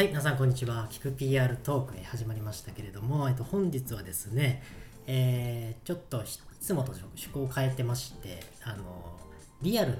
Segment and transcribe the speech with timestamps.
[0.00, 0.88] はい、皆さんこんにちは。
[0.90, 4.62] 聞く PR トークへ始まりましたけれども、えっと、本日はですね、
[5.06, 6.24] えーちょっとい
[6.58, 9.18] つもと趣向を変えてまして、あの、
[9.60, 9.96] リアルの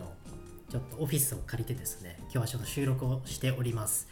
[0.70, 4.08] ちょっとオフィスを借りてですね、今日はちょっと収録をしております。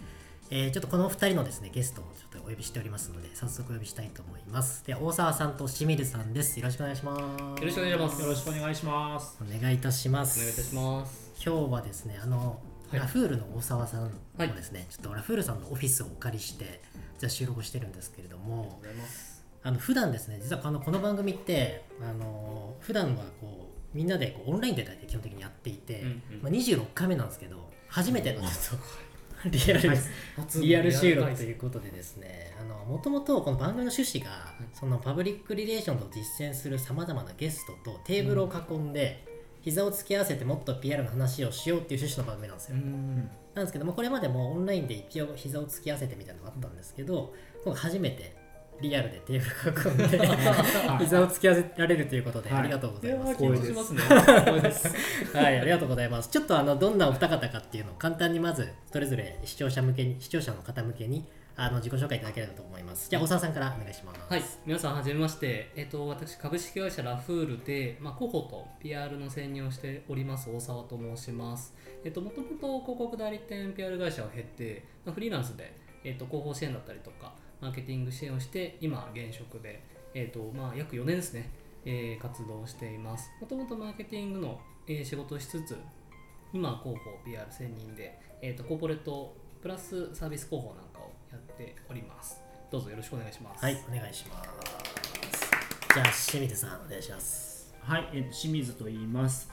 [0.50, 4.84] えーちょっとこのお二人のですね、ゲストをちょっとお呼びしておりますので、早速お呼びしたいと思います。
[4.84, 6.60] で、大沢さんと清水さんです。
[6.60, 7.20] よろしくお願いします。
[7.22, 8.20] よろしくお願いします。
[8.20, 9.38] よろしくお願いします。
[9.40, 10.38] お願いいたします。
[10.38, 11.32] お願いいたします。
[11.42, 16.80] 今日はですねあの、はいラフールの大沢さんをですね、ちょっとラフールさんのオフィスをお借りして
[17.18, 18.80] じゃあ収録してるんですけれども。
[19.64, 26.42] あの普段ですね実はこのこの番組ってあの普段はこうみんなでこうオンラインで大体基本的にやっていて、うんうん。
[26.42, 28.50] まあ、26回目なんですけど初めてのちょっ
[29.42, 29.96] と リアル、
[30.36, 32.56] 初リアル収録ということでですね
[32.88, 39.27] もともとこの番組の趣旨が、そのパブリックリレーションと実践するさまざまなゲストとテーブルを囲んで、
[39.68, 42.76] 膝を突き合わせてもっと PR の話をしようっていう趣旨の番組なんですよ。
[42.76, 43.30] うん。
[43.54, 47.34] なんですけどもこれまでもオンラインで一応膝を突き合わせてみたいなのがあったんですけど
[47.64, 48.34] 今回初めて
[48.80, 50.18] リアルでテーブル囲んで
[51.04, 53.32] 膝を突き合わせられるということで、はいありがとうございます。
[53.34, 54.02] 緊張しますね。
[55.34, 56.30] はい、ありがとうございます。
[56.30, 61.26] ちょっとあのどんなお二方かっていうのを簡単にまずそれぞれ視聴者向けに視聴者の方向けに
[61.60, 63.10] あの自己紹介いただければと思います。
[63.10, 64.20] じゃあ大沢さんからお願いします。
[64.28, 65.72] はい、皆さんはじめまして。
[65.74, 71.74] えっ、と私株式会社ラフールでまあ広報と PR の専任をしております大沢と申します。
[72.04, 75.74] えっ、ともともと広告代理店 PR 会社を経て、まあ、フリーランスで
[76.04, 79.82] えっ、と広報支援だったりとかマーケティング支援をして今現職で
[80.14, 81.50] えっ、とまあ約4年ですね。
[81.84, 83.32] えー活動しています。
[83.40, 85.76] もともとマーケティングの、えー仕事をしつつ、
[86.52, 90.87] 今広報 PR 専任で、えー、とコーポレートプラスサービス広報なん
[91.30, 92.40] やっております
[92.70, 94.48] どうぞよろしくお願いしますはい、お願いします。
[95.94, 97.74] じゃあ清水さんお願いします。
[97.80, 99.50] はい、えっと清水と言います。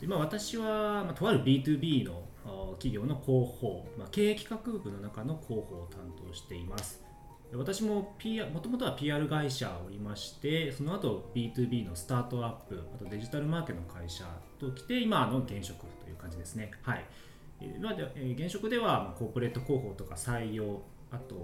[0.00, 7.02] でまあ、私は、まあ、とある B2B のあ企業の広報、まあ、経営企画部の中の広報を担当しています。
[7.50, 14.24] で私も PR もともとは PR 会社おりまして、その後 B2B のスタートアップ、あとデジタルマーケの会社
[14.58, 16.70] と来て、今の現職という感じですね。
[16.82, 17.04] はい。
[17.60, 20.82] えーまあでえー現職では、まあコーポレート広報とか採用、
[21.14, 21.34] あと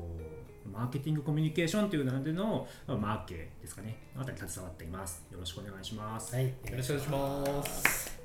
[0.71, 5.25] マーケティングコミュニケーションというのでの、まあ、マーケですかね、あたりに携わっています。
[5.31, 6.35] よろしくお願いします。
[6.35, 8.21] はい、よろしくお願いします。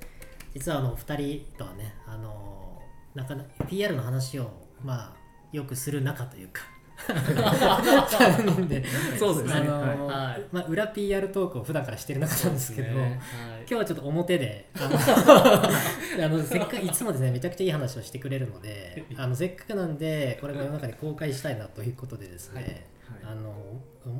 [0.54, 2.80] 実はあのお二人とはねあの
[3.14, 4.50] なかな PR の話を
[4.84, 5.16] まあ
[5.52, 6.62] よくする仲というか。
[7.06, 8.82] 三人で。
[9.18, 9.68] そうですね。
[9.68, 10.44] あのはい。
[10.50, 12.88] まあ、裏 PR トークを普段からしてる仲なんですけど。
[12.88, 13.20] そうですね
[13.68, 14.96] 今日はちょっと表であの
[16.24, 23.32] あのせっかくいつもですねめちゃくちゃいい話をしてくれるのであのせっかくなんでこれも世の中に公開したいなということでですね、はい。
[23.32, 23.52] あの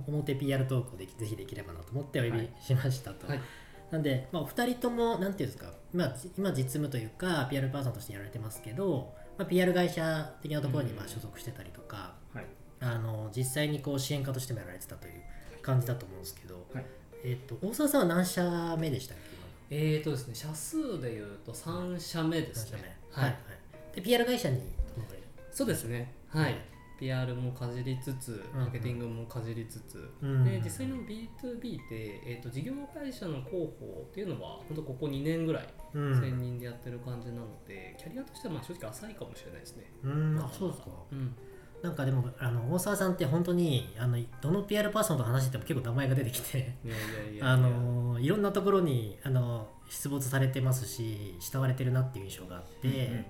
[0.09, 3.27] 表 PR トークをできぜひできればなと思ってお呼びしましたと。
[3.29, 3.41] はい。
[3.91, 12.45] なんで、まあ、お二人とも、なんていうんですか、まあ、じ今実務というか、PR パーソンとしてやられてますけど、まあ、PR 会社的なところにまあ所属してたりとか、はい。
[12.81, 15.15] あの実際にこう支援家としてもやられてたという
[15.63, 16.87] 感じだと思うんですけど、はい。
[17.25, 19.36] えっと大沢さんは何社目でしたっけ？
[19.71, 22.99] えーとですね社数でいうと3社目で何すね。
[23.11, 23.37] はい、はい、
[23.97, 24.61] で PR 会社に
[25.51, 26.13] そうですね。
[26.29, 26.55] はい、はい
[26.99, 36.21] PR もかじりつつうんマーケティングもかじりつつ、うんで実際の B2B って、えー、と事業会社の広報っていうのは本当ここ2年ぐらいうん。
[36.21, 39.91] 専任でやってる感じなので、キャリアとしてはまあ正直浅いかもしれないですね。
[40.05, 40.39] うん。
[40.39, 40.89] あそうですか。
[41.11, 41.35] うん、
[41.83, 46.75] なんかでもあの大沢さんって本当にあのどの PR パーソンと話しても結構名前が出てきて
[47.41, 53.25] あのいろんなところにあの出没されてますし慕われてるなっていう印象があって、うんうん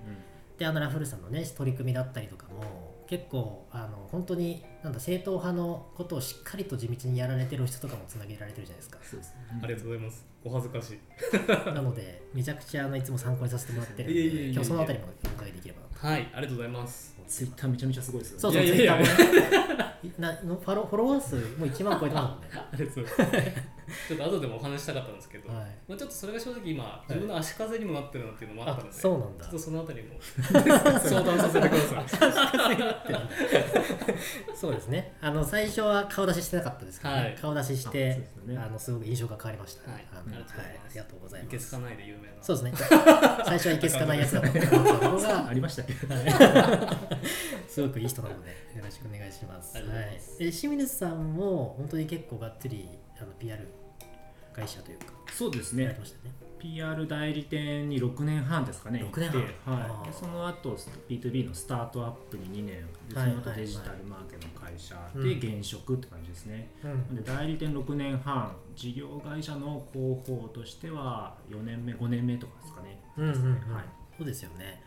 [0.57, 9.59] であのラフールさんのね取り組みだったりとかも結構あの本当になんだ正統派のことをしっかりと地道にやられてる人とかもつなげられてるじゃないですかそうですね。
[9.63, 10.25] ありがとうございます。
[10.43, 11.69] お恥ずかしい。
[11.73, 17.16] なのでめちゃくちゃあのいつも参考にさせてもらってるんで今日そのあたりもお伺いできればはい、ありがとうございます。
[17.27, 18.41] ツイッターめちゃめちゃすごいですよね。
[18.41, 22.39] そうそういやいやいやツイッターもね なのフォロフォロワー数もう1万超えてま
[22.75, 23.67] すもんね。
[24.07, 25.67] ちょっと後でもお話したかったんですけど、はい。
[25.87, 29.45] まあ、ちょっとそれが正直今、自分の足かせにもなってるなっていうのもあったので、あそうなんだ。
[29.45, 30.61] ちょっとそのあたりも 相
[31.21, 32.03] 談させてください。
[34.55, 35.15] そうですね。
[35.21, 37.21] あの最初は顔出ししてなかったですけど、ね。
[37.21, 37.35] はい。
[37.35, 38.57] 顔出ししあてね。
[38.57, 40.05] あのすごく印象が変わりました、はい。
[40.11, 40.25] あのあ
[40.89, 41.55] りがとうございます。
[41.55, 42.33] いけつかないで有名な。
[42.41, 42.81] そうですね。
[43.45, 45.83] 最初はいけつかないやつだと思ったところがありました。
[45.83, 45.93] っけ
[47.67, 49.77] すごくいい人なのでよろしくお願いします。
[49.77, 49.85] はい、
[50.39, 52.89] で清水さんも本当に結構がっつり
[53.21, 53.67] あの PR
[54.53, 56.01] 会社というかそうですねやられて。
[56.01, 56.33] ましたね。
[56.59, 59.07] PR 代理店に6年半ですかね。
[59.13, 59.29] 6年
[59.63, 60.07] 半はい。
[60.07, 60.75] でその後
[61.07, 66.71] B2B のスタートアップに2年、でそはいの後はいデジタルマーケの会社うんで現職って感じですね。
[66.83, 72.99] うんで代理店6年半、事業会社の広報としては4年目、5年目とかですかね。
[73.17, 73.83] うんうんうんはい。
[74.17, 74.81] そうですよね。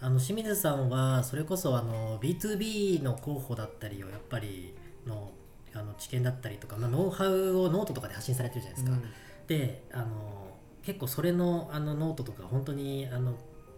[0.00, 4.74] あの清水さんはそれこそあの B2B の候補だったりをやっぱり
[5.06, 5.32] の
[5.78, 8.98] あの知見だったりとか、まあ、ノウハウをノートとかで発信されてるじゃないですか。
[9.46, 10.06] であの
[10.82, 13.32] 結構それのあのノートとか本当にあの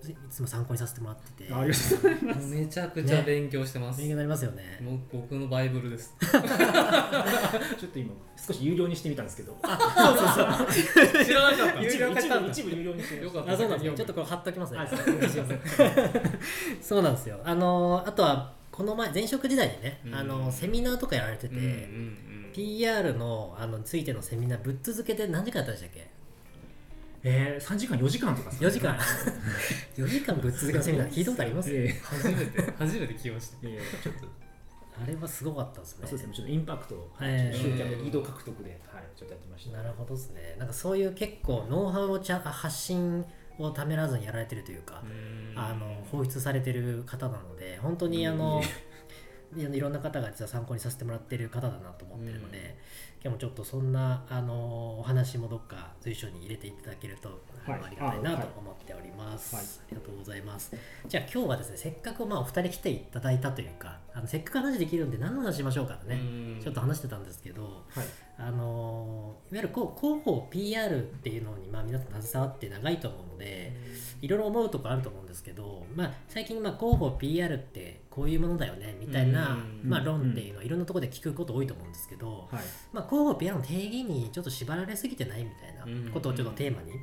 [0.06, 1.52] いつも参考にさせてもらってて。
[1.52, 2.54] ありがとうございます。
[2.54, 4.78] めちゃくちゃ勉強してます、勉強になりますよね。
[4.80, 6.14] もう僕のバイブルです。
[6.20, 6.28] ちょ
[7.88, 9.56] っと今少し有料にしてみたんですけど。
[9.60, 11.80] 知らなかった。
[11.80, 13.38] 一部一有料化した一部有料にしてみました。
[13.38, 13.52] よかった。
[13.52, 13.96] あそうなんですね。
[13.96, 14.78] ちょっとこれ貼っときますね。
[14.78, 14.88] はい。
[16.80, 17.40] そう なんですよ。
[17.42, 20.14] あのあとはこの前前職時代にね、うん。
[20.14, 22.18] あのセミナーとかやられてて、うんうん
[22.54, 26.08] PR のあのついてのセミナーぶっ続けて何時間やったんでしたっけ？
[27.24, 28.96] えー、3時間4時間とか4時間。
[29.96, 31.70] 4時間ぶっ続けのセミナー聞いたことあります？
[31.74, 32.62] え初めて。
[32.78, 33.56] 初めて聞きました。
[33.58, 34.28] ーえーちょっと。
[35.00, 36.06] あれはすごかったですね。
[36.08, 36.34] そうですね。
[36.34, 37.30] ちょっとインパクト、はい。
[37.30, 37.60] えー。
[37.60, 39.76] 集客移動獲得で、はい、ちょっとやってました。
[39.76, 40.56] なるほどですね。
[40.58, 43.24] なんかそういう結構ノウハウをちゃん発信
[43.58, 45.02] をためらずにやられてるというか、
[45.56, 48.62] あの放出されてる方なので本当にあの、
[49.56, 52.76] いろんな方が実は参考にさせてもらってる方だなと思ってるので、
[53.22, 57.80] 今日もちょっとそんなあのお話もどっか随所に入れていただけると、はい。
[57.84, 59.64] ありがたいなと思っております、はい。
[59.64, 60.76] ありがとうございます。
[61.06, 66.60] じゃあ今日はですねせっかくまあお二人来ていただいたというかあのせっかく話できるんで何の話しましょうかね、うん。
[66.62, 68.06] ちょっと話してたんですけど、はい。
[68.40, 73.72] あのいわゆるこう広報 PR っていうのに、まあ、皆さん携わって長いと思うので、
[74.22, 79.88] いろいろ思うところあると思うんですけど、まあ、最近まあ広報 PR ってこういうものだよねみたいな、うん。
[79.88, 82.62] まあ、論っていうのをいろんなところで聞くこと多いと思うんですけど、はい。
[82.92, 87.02] まあ、広報 PR の定義にちょっと縛られすぎてないみたいなことをちょっとテーマに、今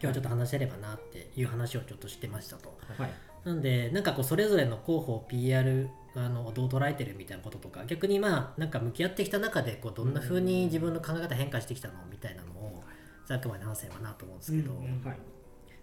[0.00, 2.78] 日はちょっと話せればなっていう話をちょっとしてましたと。
[2.96, 3.10] はい。
[3.44, 12.82] なんでなんかこうそれぞれの広報 PR あのどう捉えてるみたいなこととか逆にまあなんか向き合ってきた中でこうどんな風に自分の考え方変化してきたのみたいなのを
[13.26, 15.18] ざっくばに話せればなと思うんですけど、うんうんはい。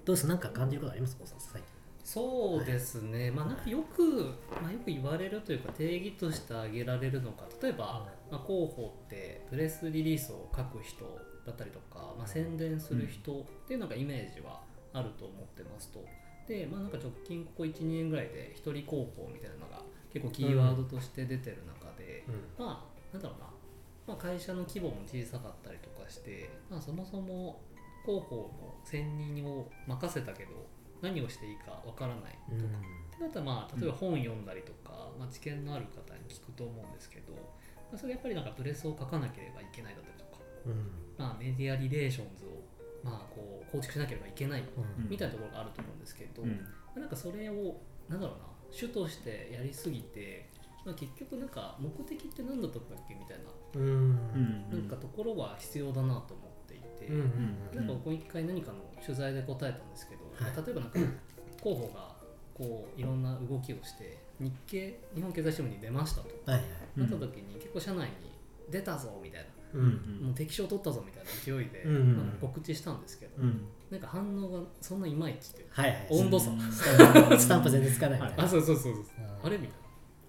[0.04, 0.28] どうです？
[0.28, 1.16] なんか感じることあります？
[1.16, 1.73] か最近
[2.04, 4.26] そうですね、まあなんかよく、
[4.62, 11.06] まあ、よく言われるというか定義として挙げられるのが例えば、まあ、広報ってプレスリリースを書く人
[11.46, 14.60] だったりとか、まあ、宣伝する人っていうのがイメージは
[14.92, 16.04] あると思ってますと。
[16.48, 22.26] でまあなんか直近ここ12年ぐらいで一人広報みたいなのが結構キーワードとして出てる中で、
[22.60, 23.48] まあなんだろうな、
[24.08, 27.62] まあ、会社の規模も小さかったりとかして、まあ、そもそも
[28.06, 30.52] 広報の専任を任せたけど
[31.04, 32.72] 何をしていいかわからないとか、
[33.14, 37.40] ってなったらまあ例えば本読んだりとか、まあ、知見のある方に聞くと思うんですけど、ま
[37.94, 40.90] あ、それやっぱりなんかプレスを書かなければいけないだったりとか、うん。
[41.18, 42.64] まあ、メディアリレーションズを
[43.04, 46.66] まあこう構築しなければいけないうんみたいなところがあると思うんですけど、うん。
[46.96, 47.76] なんかそれを
[48.08, 50.50] なんだろうな主としてやりすぎて、
[50.86, 53.44] まあ、結局なんか目的って何だったんだっけみたいな
[53.76, 54.70] うん。
[54.72, 57.20] なんかところは必要だなと思っていて、うん
[57.74, 61.00] うんなんかここ一回何かの取材で答えたんですけど、はい例えばなんか
[61.62, 62.14] 候補が
[62.54, 66.64] こういろんな動きをして日経日本経済新聞に出ましたと、はいは
[66.98, 67.00] い。
[67.00, 68.34] なった時に結構社内に
[68.70, 73.66] 出たぞみたいな、うんもう敵将取ったぞみたいな勢いで、うん告知したんですけど、うん。
[73.90, 76.08] なんか反応がそんないまいちってはいはい。
[76.12, 78.44] 温度差、スタンプスタンプ全然つかないみたいな。
[78.44, 78.94] あそうそうそう
[79.44, 79.78] あれみたい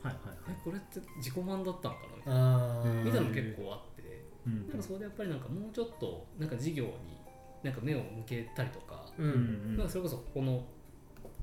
[0.05, 0.11] な。
[0.11, 3.11] はいはいえこれって自己満だったのかなみたいな。
[3.13, 4.25] たいなの結構あって。
[4.47, 4.69] うん。
[4.69, 6.91] なんかそれでやっぱりなんかもうちょっとなんか事業に
[7.63, 9.77] なんか目を向けたりとか、ううんん。
[9.77, 10.65] なんかそれこそここの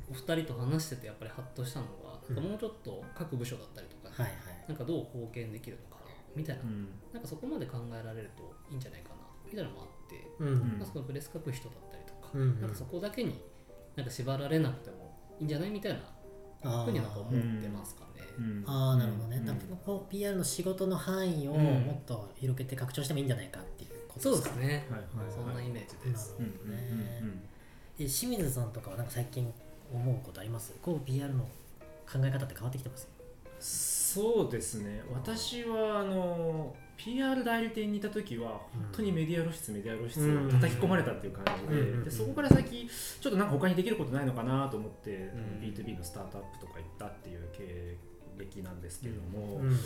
[0.10, 4.66] お二人と話しててやっぱりハッとしたのは、なんかもうちょっと各部署だったりとか、はいはい。
[4.68, 12.62] なんかどう貢献できるのかなみたいな、うんなんかそこまで考えられるといいんじゃないかなみたいなのもあって、うんまあ、そのプレス書く人だったりとか、うんうん。
[12.62, 13.40] なんかそこだけに
[13.96, 16.00] なんか縛られなくてもいいんじゃないみたいな
[16.64, 18.22] あふうになんか思ってますかね。
[18.38, 18.64] うん。
[18.68, 19.46] あーなるほどね、うん。
[19.46, 21.62] だからこう PR の仕事の範囲をうん。
[21.62, 25.34] もっと広げて拡張してもいいんじゃないかっていうことそうでかですすね、はいはいはい。
[25.34, 26.36] そんなイメージです。
[26.40, 27.42] うんうんうん
[28.04, 29.52] え清水さんとかはなんか最近
[29.94, 30.74] 思うことあります？
[30.82, 31.44] こう PR の
[32.12, 33.08] 考え方って変わってきてます？
[34.14, 35.04] そうですね。
[35.14, 42.88] 私はあの PR 代理店にいた時は本当にメディア露出メディア露出を叩き込まれたっていう感じで,、うんでそこから先
[43.20, 47.98] ちょっとなんか他にできることないのかなと思って、ん B2B のスタートアップとか行ったっていう経
[48.38, 49.80] 歴なんですけども、うん。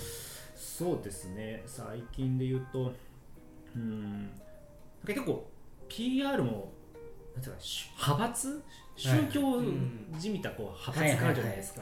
[0.55, 1.63] そうですね。
[1.65, 2.93] 最近で言うと
[3.75, 4.29] うんなん
[5.05, 5.47] か結構
[5.87, 6.71] PR も
[7.35, 8.63] なんていうかし派閥？
[8.97, 9.61] 宗教
[10.17, 11.81] じみたこう派閥があるじゃないですか、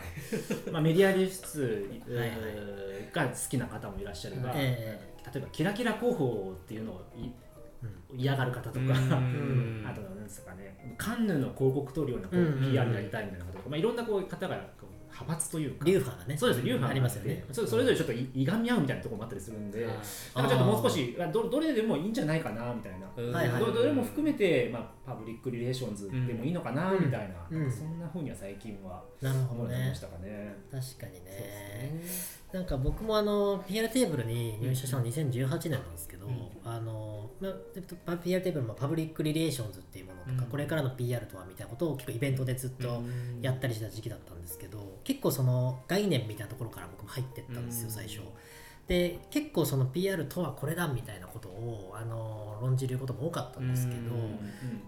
[0.72, 2.02] まあ、メディア流出
[3.14, 5.00] が好きな方もいらっしゃるが、え
[5.32, 7.32] 例えばキラキラ広報っていうのをい
[8.16, 9.84] 嫌がる方とか、うん。
[9.86, 14.60] あとなんですかねカンヌの広告撮るような PR やりたいみたいな方とか、まあ、いろんなこう方が
[15.24, 15.86] 派閥というか。
[15.86, 16.38] 流派がね。
[16.38, 17.44] そうです流派がありますよね。
[17.52, 19.96] そそれぞれちょっといいがみ合うみたいなところもあったりするんで、はい
[20.36, 27.06] なんかちょっともう少しあどどれでもいいんじゃないかなみたいな、どどれも含めて、まあ、パブリックリレーションズでもいいのかなうん。
[27.06, 30.56] みたいな、うんそんなふうには最近は思いましたかね。
[30.72, 36.50] 確かにそうねですねなんか僕もあの PR テーブルに入社したの2018年なんですけど、うん。
[36.64, 37.32] あの
[38.06, 40.50] ま PR テーブルもパブリックリレーションズっていうものとか、うん。
[40.52, 43.02] これからの PR とはみたいなことを結構イベントでずっと
[43.42, 47.94] やったりした時期だったんですけど、結構その概念みたいなところから僕も入ってったんですよ、うん。
[47.94, 48.20] 最初。
[48.88, 54.40] で結構その PR とはこれだみたいなことをあの論じることも多かったんですけど、うん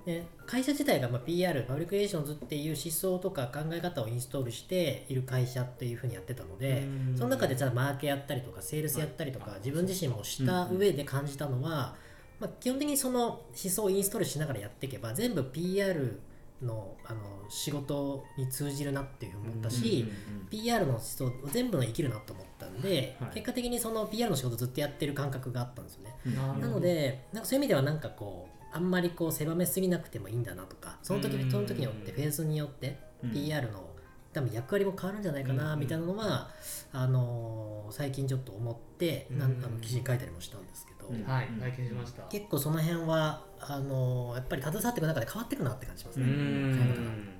[0.05, 7.17] で会社自体がまあ PR パブリックリレーションズっていう思想とか考え方をインストールしている会社っていうふうにやってたので、うん。
[7.17, 11.95] その中でじゃあマーケやったりとかセールスやったりとか、はい自分自身もした上で感じたのは、
[12.39, 16.19] まあ、基本的にその思想をインストールしながらやっていけば全部 PR
[16.61, 17.19] のあの
[17.49, 20.05] 仕事に通じるなっていうふうに思ったし、
[20.49, 26.15] PR の思想全部の生きるなと思ったんで、はい結果的にその PR の仕事ずっとやってる感覚があったんですよね。
[26.25, 26.61] うん。
[26.61, 33.31] なのでなんかそういう意味ではなんかこうあんまりこう狭めすぎなくてもいいんだなとかその時うんその時によってフェーズによってうん。
[33.31, 33.94] PR の
[34.35, 36.49] 多分役割も変わるんじゃないかなうんみたいなのは
[36.91, 41.07] あのー最近ちょっと思ってなんうんあの記事に書いたりもしたんですけど。
[41.07, 42.23] うんはい体験しました。
[42.23, 46.25] 結構その辺はあのーやっぱり携わっていく中で変わっていくなって感じしますね。
[46.25, 47.39] うん。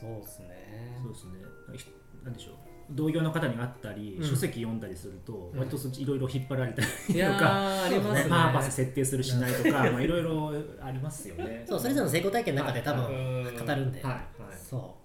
[0.00, 0.98] そうですね。
[1.02, 1.30] そうですね。
[1.78, 1.84] ひ
[2.24, 2.54] なんでしょう。
[2.90, 4.24] 同業の方に会ったり、うん。
[4.28, 5.58] 書籍読んだりすると、うん。
[5.58, 6.92] 割とそっちいろいろ引っ張られたりと
[7.38, 8.26] か、 ね。
[8.28, 11.64] パーパス設定するしないとか、 まあいろいろありますよね。
[11.68, 14.12] そうそれぞれの成功体験の中で多分うん語るんで、はい。
[14.12, 14.26] はい。
[14.58, 15.01] そう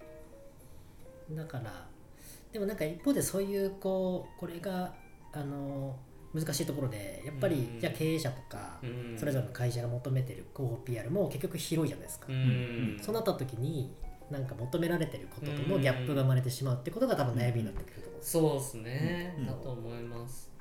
[1.30, 1.86] だから
[2.52, 4.94] でもなんか一方でそういうこうこれが
[5.32, 5.96] あの
[6.34, 7.80] 難しいところでやっぱり、うん。
[7.80, 9.18] じゃあ経営者とか、うん。
[9.18, 12.98] それぞれの会社が求めてる広報 PR も結局広いじゃないですか、うん。
[13.00, 13.94] そうなった時に
[14.30, 18.14] なんか求められてることとのギャップが生まれてしまうってことが多分悩みになってくると思う。
[18.16, 19.46] んです、そうですね、うん。
[19.46, 20.52] だと思います。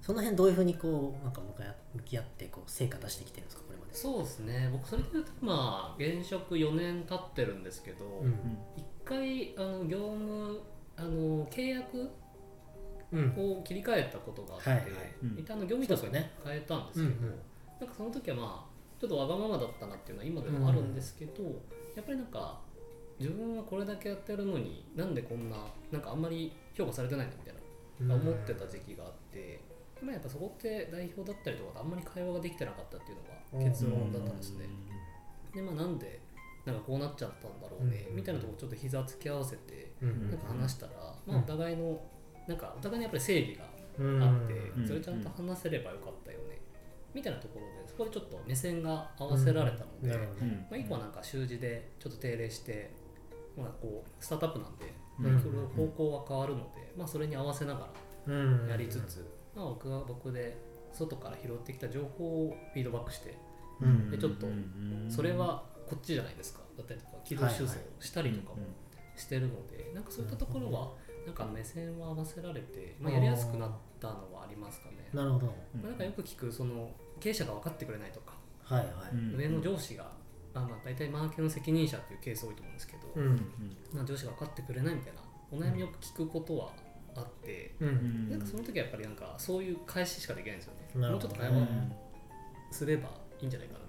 [0.00, 3.94] その辺どういうふうにこうなんか向かい向き合ってこう成果出してきてるんですかこれまで。
[3.94, 4.68] そうですね。
[4.72, 8.58] 僕それで言うとまあ現職4年経ってるんですけど、うん。
[8.76, 10.60] 一回あの業務
[10.96, 12.10] あの契約
[13.12, 14.78] うんを切り替えたことがあって、はい。
[14.78, 14.90] はい。
[15.22, 15.38] うん。
[15.38, 16.30] 一旦あの業務委託にそうですよね。
[16.44, 17.34] 変えたんですけど、うんうん。
[17.80, 21.42] なんかその時はまあちょっとわがままだったなっていうのは今でもあるんですけど、
[21.94, 22.60] やっぱりなんか
[23.18, 25.56] 自分はこれだけやってるのになんでこんな
[25.90, 27.54] なんかあんまり評価されてないのみたい
[28.08, 29.60] な思ってた時期があって、
[30.00, 34.66] まあやっぱそこって代表だったりとかとあんまり会話ができてなかったっていうのが結論だったんですね。
[35.54, 36.20] でまあなんで
[36.64, 40.92] なんかこうなっちゃったんだろうね、うんみたいなところちょっと膝突き合わせてうんなんか話したら、
[41.26, 41.42] まあ、うん。
[41.42, 42.00] お互いの
[42.46, 43.64] なんかお互いにやっぱり正義が
[43.98, 46.60] うんあって、うんそれちゃんと話せればよかったよね、
[47.14, 50.16] みたいなところでそこでちょっと目線が合わせられたので、
[50.70, 52.90] まあ、一個はなんか習字でちょっと定例して、
[53.56, 55.40] まあ、こうスタートアップなんで、うん。
[55.40, 57.88] その方向は変わるので、まあ、それに合わせなが
[58.26, 58.64] うん。
[58.66, 60.56] らやりつつ、まあ、僕は僕で
[60.92, 63.36] 外から拾ってきた情報をフィードバックして
[63.80, 64.10] うん。
[64.10, 66.60] でちょっとうんそれはこっちじゃないですか。
[66.76, 68.82] だったりとか軌道修正をしたりとかもうん
[69.14, 70.92] してるので、なんかそういったところは
[71.26, 73.70] なんか目線を合わせられて、まあ、やりやすくなっ
[74.00, 75.08] たのはありますかね。
[75.12, 75.54] なるほど。
[75.74, 78.34] うんまあなんかよく聞くその経営者が分かってくれないとか、
[78.64, 80.10] はいはい、うん上の上司が、
[80.54, 83.36] まあ、まあ大体マーケの責任者っていうケース多いと思うんですけど、うん
[83.92, 85.20] まあ、上司が分かってくれないみたいな
[85.50, 86.72] お悩みよく聞くことは
[87.14, 91.00] あって、うんうんなんかその時はやっぱりなんかそういう返ししかできないんですよね。
[91.00, 91.68] なるほどもうちょっと会話
[92.70, 93.10] すれば
[93.40, 93.81] いいんじゃないかな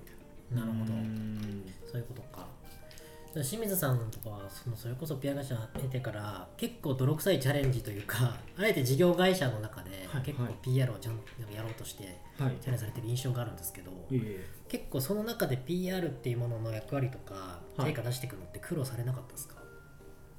[0.56, 0.62] な。
[0.62, 1.66] なるほど、うん。
[1.90, 2.48] そういうことか。
[3.34, 12.58] じゃあ清水さんとかはそのそれこそピア会社出てから結構泥臭いチャレンジというか あえて事業会社の中ではい結構はい PR をちゃんとやろうとしてはい。
[12.62, 13.92] チャレンジされてる印象があるんですけど、
[14.68, 17.90] 結構その中で PR っていうものの役割とかはい。
[17.90, 19.56] 成果出していくのって苦労されなかったですか、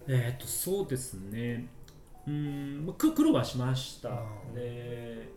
[0.07, 1.67] えーっとそうですね。
[2.27, 4.11] うーん苦労はしました。
[4.11, 4.55] うん。
[4.55, 5.29] で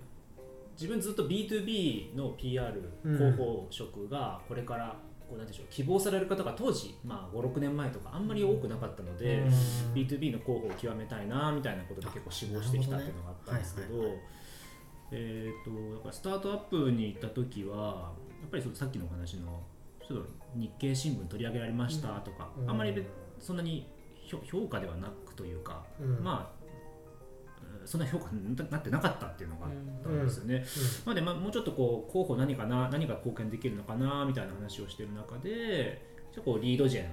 [0.79, 3.17] 自分ずっと B2B の PR うん。
[3.17, 4.95] 広報職がこれから
[5.27, 9.47] こうなんでしょう希望される方が当時、まあ、56年前とかあんまり多くなかったので、うん。
[9.93, 13.87] B2B の候補を極めたいなみたいなことで結構志望してきたっていうのがあったんですけど
[15.09, 19.63] えー、とだからスタートアップに行った時はやっぱりそうさっきのお話の
[20.05, 22.69] ちょっと日経新聞取り上げられましたとか、うん。
[22.69, 23.05] あんまり
[23.39, 23.89] そんなに
[24.25, 26.23] 評評価ではなくというか、うん。
[26.23, 26.56] まあうん
[27.87, 29.71] そんな評価になってなかったっていうのがあっ
[30.03, 30.65] たんですよね。
[31.05, 37.05] まあでまあ、もうちょっとこう候補何かな何が貢献できるのかなみたいな話をしてる中でちょっとこうリードジェン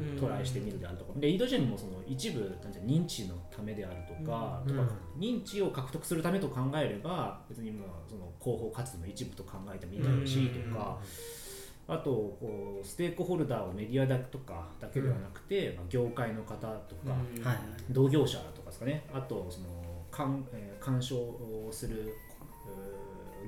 [0.00, 0.18] うん。
[0.18, 2.40] トライしてみるであるとか、でリードジェンもその一部
[2.84, 4.76] 認知のためであるとか,、うん。
[4.76, 10.98] とか認知を獲得するためと考えれば別にまあその広報活動の一部と考えてもいいだろうしとか、
[11.88, 17.14] あとこうステークホルダーをメディアだとかだけではなくて、まあ、業界の方とか、
[17.90, 19.06] 同業者とかですかね。
[19.14, 19.68] あとその
[20.16, 22.14] 鑑,、えー鑑賞をする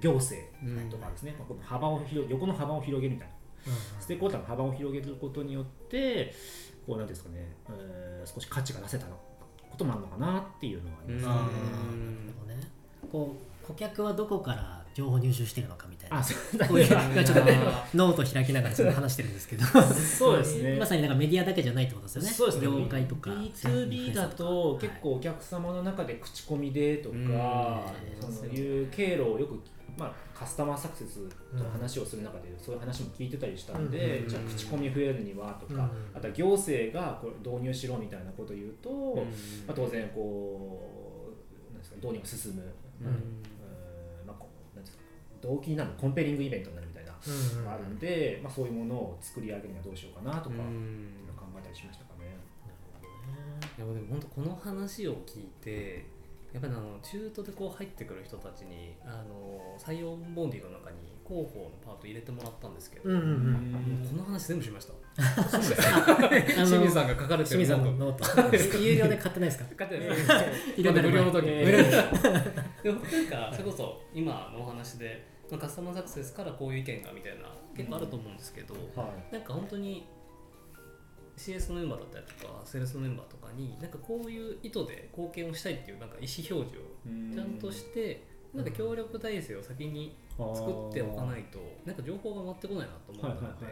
[0.01, 0.49] 行政
[0.91, 3.35] とかですね、まあこの幅を広横の幅を広げるみたいな。
[4.01, 6.33] ステークホルダーの幅を広げることによって
[6.87, 12.61] こうなんていうんですかね、えー少し価値が出せたこともあるのかなっていうのはあります、あーなるうんほどね。
[13.11, 16.19] こう顧客はどこから情報入手してるのかみたいな。
[16.19, 16.59] あそう。
[16.59, 17.43] だこういう今ちょっと
[17.95, 19.64] ノート開きながらちょっと話してるんですけど。
[19.64, 20.76] そうですね。
[20.76, 22.31] まさになんかメディアだけじゃないってことですよね。
[22.31, 22.64] そうですね。
[22.64, 29.61] 業界とか B2B だと結構お客様の中で口コミでとか、うんそういう経路をよく、
[29.97, 31.21] まあ、カスタマーサクセス
[31.57, 39.23] と話をする中でそういう話も聞いてたりしたんで、うんじゃあ口コミ増えるにはとか、うんあとは行政がこれ導入しろみたいなことを言うと、うんま
[39.69, 40.83] あ、当然こ
[41.71, 42.62] うなんですか導入が進む、
[45.40, 47.30] 動機になるコンペリングイベントになるみたいなう
[47.61, 51.28] んのがあるんで、まあ、そういうものを作り上げるにはどうしようかなとか、うん。
[51.37, 52.37] 考えたりしましたかね。
[53.76, 56.07] いやでも本当この話を聞いて
[56.52, 60.97] やっぱりあの中途でこう入ってくる人たちにあの採用ボンディの中に
[61.28, 63.26] 広報のパート入れてもらったんですけど、うんうんう
[64.04, 64.06] ん。
[64.11, 64.94] この話全部しました。
[65.58, 68.76] 清水さんが書かれて清水さんのノノート。
[68.78, 69.64] 有料で買ってないですか？
[69.78, 71.90] 書いてないで 無料の時え無料で
[72.82, 77.44] でもなんかそれこそ今のお話で、まあ、カスタマーサクセスからこういう意見がみたいな
[77.76, 79.32] 結構あると思うんですけど、はい。
[79.35, 80.06] なんか本当に
[81.37, 88.23] CS のメンバーだったりとかセールスのメンバーとかになんかこういう意図で貢献をしたいっていうなんか意思表示をちゃんとして
[88.54, 90.16] なんか協力体制を先に
[90.54, 93.66] 作っておかないとなんか情報が回ってこないなと思ったので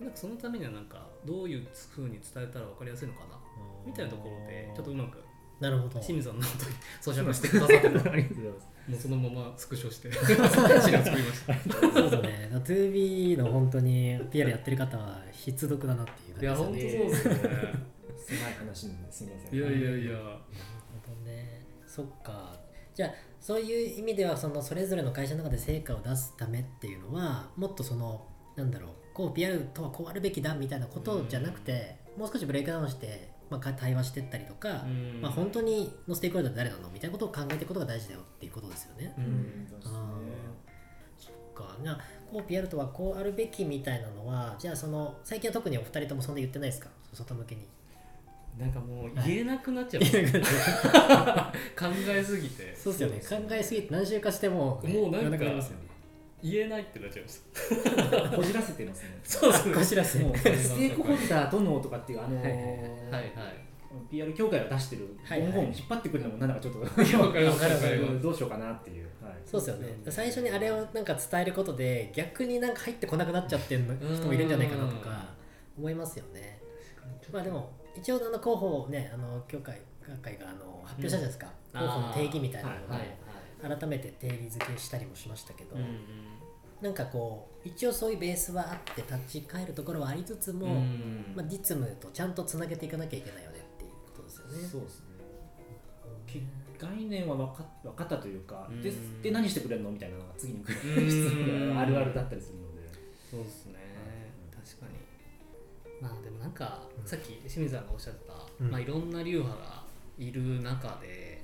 [0.00, 3.38] なんかそのためにはなんかどういうふうに伝えたら分かりやすいのかな
[3.86, 5.18] みたいなところでちょっとうまく
[5.60, 6.00] なるほど。
[6.00, 8.68] 清水さんの後に咀嚼してくださってた ありがとうございます。
[8.88, 11.54] もうそのままスクショして 資料作りました。
[11.80, 17.38] そうですね 2B の本当に PR やってる方は必読だなっていういや感本当そうじですよね。
[17.38, 19.58] ですね 狭い話すみません。
[19.58, 20.12] いやいやいや。
[20.12, 20.38] なる
[21.06, 21.64] ほどね。
[21.86, 22.58] そっか。
[22.94, 23.10] じゃあ
[23.44, 35.20] そういう意味ではそのそれぞれの会社の中で成果を出すためっていうのはもっとそのなんだろうこう PR とはこうあるべきだみたいなことじゃなくて、もう少しブレイクダウンして、まあ、か対話してったりとか、うん。
[35.20, 39.14] まあ、本当にのステークホルダー誰なのみたいなことを考えていくことが大事だよっていうことですよね。
[39.18, 39.66] ううん。
[39.84, 41.22] あー。
[41.22, 41.76] そっか。
[41.82, 41.98] じゃあ
[42.32, 46.88] こう PR とはこうあるべきみたいなのはじゃあその最近は特にお二人ともそんな言ってないですか？
[47.12, 47.68] 外向けに。
[48.58, 50.02] なんかもう言えなくなっちゃう。
[50.02, 50.08] 考
[52.08, 52.74] えすぎて。
[52.76, 53.46] そうですよね。
[53.48, 55.44] 考えすぎて何週かしても、ね、もうなんか
[56.42, 57.40] 言えないってなっちゃいまし
[58.30, 59.18] た こじらせてますね。
[59.24, 62.60] そうですこじらせもうステークホルダーとのとかっていうあのはいはい。
[62.60, 63.64] はいはいはい
[64.10, 69.04] PR 協会が出してるはいはい文言を引っ張ってくるのもなんだかちょっとどうしようかなっていう。
[69.22, 69.96] はいそうですよね。
[70.08, 75.34] 最初にあれをなんか伝えることで逆になんか入ってこなくなっちゃってる人もいるんじゃないかなとか
[75.78, 76.58] 思いますよね。
[77.32, 81.80] まあでも一応あの広報ねあの協会学会があの発表したじゃないですか、うん。
[81.80, 83.08] 広報の定義みたいなのを、はいはい
[83.64, 86.00] 改めて定義づけしたりもしましたけど、うん
[86.82, 94.68] なんかこう一応そういうベースはあって立ち返るところはありつつも、うんまあ、実務とちゃんとつなげていかなきゃいけないよねっていうことですよね。
[94.70, 95.06] そうですね。
[96.26, 96.42] き
[96.78, 99.22] 概念は分か分かったというか、でうん。
[99.22, 101.06] で何してくれるのみたいなのが次に来うん。
[101.06, 102.82] る 質問があるあるだったりするので。
[103.30, 103.78] そうですね
[106.04, 108.70] まあでもなんか、さっき清水さんがおっしゃってた、うん。
[108.70, 109.82] まあ、いろんな流派が
[110.18, 111.42] いる中で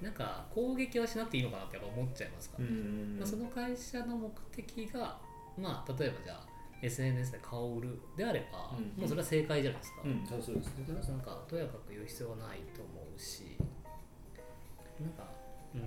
[0.00, 2.56] なんか攻撃はしなくていいのかなってやっぱ思っちゃいますか。
[2.58, 5.18] ら、んまあ、その会社の目的が
[5.60, 6.46] まあ例えばじゃあ
[6.80, 10.68] SNS で顔を売るであれば、うんもうそれは正解じゃないですか、うん、そうそうです。
[10.78, 11.14] ね。
[11.14, 13.56] なんかとやかく言う必要はないと思うし
[15.00, 15.28] なんか
[15.74, 15.82] うん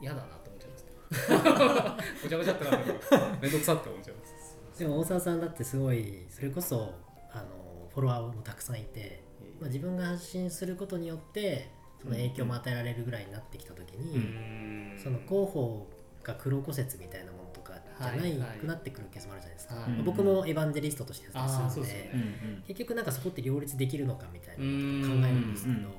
[0.00, 0.92] 嫌だなって思っちゃいますね。
[2.22, 2.92] ごちゃごちゃってなって
[3.40, 4.36] めんどくさって思っちゃいます。
[4.78, 6.92] でも大沢さんだってすごいそれこそ
[7.36, 9.22] あのフォロワーもたくさんいて、
[9.60, 11.70] まあ、自分が発信することによって
[12.02, 14.98] その影響も与えられるぐらいになってきた時に、ん。
[14.98, 15.88] その広報
[16.22, 25.84] が黒骨折みたいなものとかじゃないはいはいくなってくるケースもあるじゃないですか、はいまあ僕もエヴァンジェリストとしてやったりするのであーそうですよね結局なんかそこって両立できるのかみたいなうんことを考えるんですけど、うん。
[25.84, 25.90] ま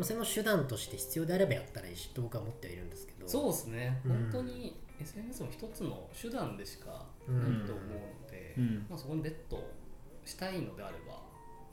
[0.00, 4.12] あ、それも手段として必要であればやったらいいしと僕は思ってはいるんですけどそうですね、うん。
[4.12, 7.86] 本当に SNS も一つの手段でしかうんないと思う
[8.22, 8.86] ので、うん。
[8.88, 9.62] まあ、そこにベット
[10.24, 11.20] したいのであれば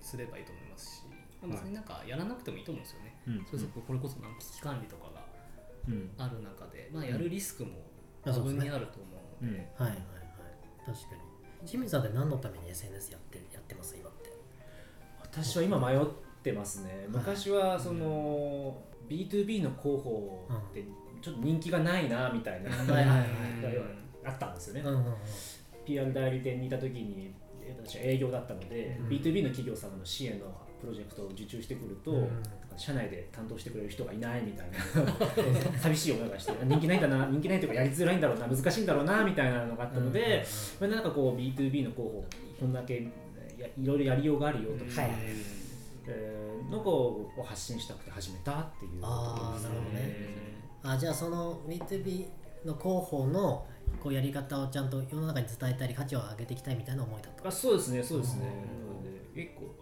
[0.01, 1.03] すればいいと思いますし、
[1.41, 5.25] まあ、別になんかやらなくてもいいと思うんですよね、うんそれこそこれこそなんか危機管理とかが
[5.87, 7.71] うんある中で、まあ、やるリスクも
[8.25, 9.05] うん多分にあると思
[9.41, 9.85] うので、うん。
[9.85, 9.97] はいはいはい。
[10.85, 11.67] 確かに。
[11.67, 14.29] 清水さんって何のために SNS やってやってます今って？
[15.21, 15.99] 私は今迷っ
[16.43, 17.05] てますね。
[17.09, 20.83] 昔はその B2B の広報って
[21.21, 23.27] ちょっと人気がないなみたいな、はいはいはい
[24.25, 25.13] あったんですよね、うんうんうん。
[25.85, 29.07] PR 代理店にいた時にえー私は営業だったので、うん。
[29.07, 30.45] B2B の企業様の支援の
[30.81, 32.43] プロジェクトを受注してくると、うん。
[32.77, 34.77] 社内で担当してくれる人がいないみたいな
[35.79, 40.45] 寂しい思いがして人気ないんだな人気ないというかやりづらいんだろうな難しいんだろうなみたいなのがあったので、
[40.79, 42.25] まあなんかこう B2B の候補
[42.57, 43.05] こんだけ
[43.57, 45.11] やいろいろやりようがあるよとか、はい。
[45.11, 45.19] はい
[46.07, 49.13] えーのを発信したくて始めたっていうとこ
[49.51, 50.15] ろですあーなるほどね。
[50.83, 52.27] あじゃあその B2B
[52.65, 53.65] の広報の
[54.01, 57.47] こうやり方をちゃんと世の中に伝えたり価値を上げていきたいみたいな思いだった。
[57.47, 58.45] あそうですねそうですね。
[58.45, 58.87] うん。
[58.87, 59.75] なので結構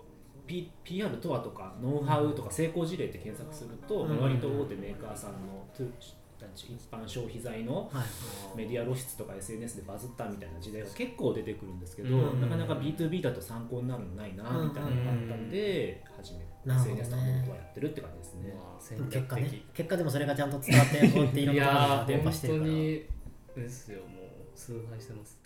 [0.45, 4.21] P PR とはとかノウハウとか成功事例って検索すると、うん。
[4.21, 6.15] 割と大手メーカーさんの一
[6.91, 8.01] 般消費財のは
[8.55, 8.57] い。
[8.57, 12.41] メディア露出とか SNS でバズったみたいな時代が結構出てくるんですけど、うん。
[12.41, 18.53] なかなか B2B だと参考になるのないなみたいなのがあったんで、始めなるほどね SNS とかノートはやってるって感じですね。
[19.09, 19.43] 結果ね。
[19.43, 23.05] 的結果でもそれがちゃんと伝わってこうやっていろんいなところやーに伝播してるからに
[23.61, 24.37] ですよもう。
[24.57, 25.39] 崇拝してます。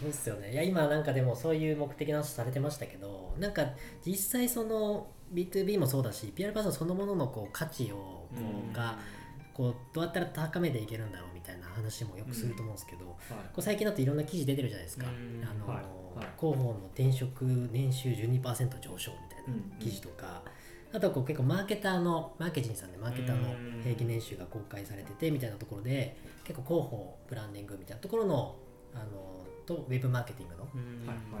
[0.00, 0.52] そうっすよね。
[0.52, 3.66] いや今なんかでもそういう目的の話されてましたけどなんか
[4.04, 8.28] 実際その B2B もそうだし PR パーソンそのもののこう価値をこ
[8.72, 8.98] うが
[9.54, 15.44] こうどうやったら高めていけるんだろうみたいな話もよくすると思うんですけど、こはう最近だといろんな記事出てるじゃないですか、うん。
[15.44, 15.76] あのはい。
[16.18, 16.26] はい。
[16.40, 19.78] 広報の転職年収12%上昇みたいなうん。
[19.78, 20.42] 記事とか、
[20.94, 23.82] あとはこう結構マーケターのマーケジンさんでマーケターのうん。
[23.82, 28.54] 平均年収が公開されててみたいなところで結構広報ブランディングみたいなところの
[28.94, 29.04] あの
[29.66, 30.64] とウェブマーケティングの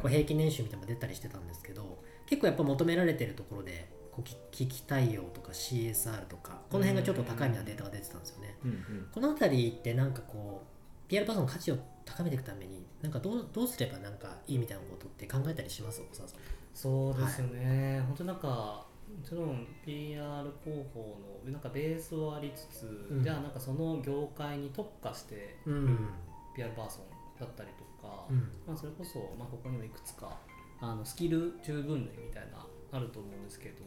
[0.04, 8.56] う平均年収みたいなのが出たりしてたんですけど結構やっぱ求められてるところでこうき危機対応とか CSR とかこの辺がちょっと高いみたいなデータが出てたんですよね。
[8.64, 9.08] いうん。
[9.12, 16.00] この辺りってなんかこう PR パーソンの価値を高めていくためになんかどうどうすればなんかいいみたいなことって考えたりします？
[16.12, 16.38] 大沢さん。
[16.74, 18.86] そうですね、本当なんか
[19.18, 20.22] もちろん PR
[20.64, 23.22] 広報のなんかベースはありつつ、うん。
[23.22, 26.08] じゃあなんかその業界に特化してうん、
[26.56, 27.04] PR パーソン
[27.38, 28.38] だったりとか、うん。
[28.66, 30.38] まあ、それこそ、まあ、ここにもいくつか
[30.80, 33.84] あのスキル十分類みたいなあると思うんですけど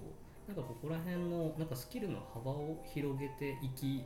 [0.47, 4.03] なんかここら辺のなんかスキルの幅を広げていき、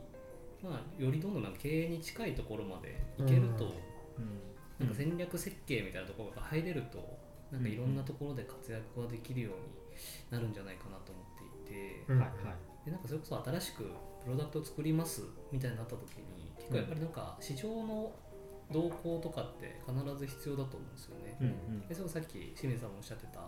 [0.62, 3.74] まあ、よりどんどんなんか経営に近いところまでいけると、
[4.18, 4.50] うん。
[4.80, 7.18] なんか戦略設計みたいなところが入れると
[7.52, 9.79] なんかいろんなところで活躍ができるように
[10.30, 12.18] なるんじゃないかなと思っていて、うん。
[12.18, 12.84] はいはい。
[12.84, 13.84] でなんかそれこそ新しく
[14.24, 18.12] プロダクトを作りますみたいになった時に結構やっぱりなんか市場の
[18.72, 21.36] 動向とかって必ず必要だと思うんですよね。
[21.40, 21.50] うんう
[21.84, 21.88] ん。
[21.88, 23.40] でそさっき清水さんもおっしゃってた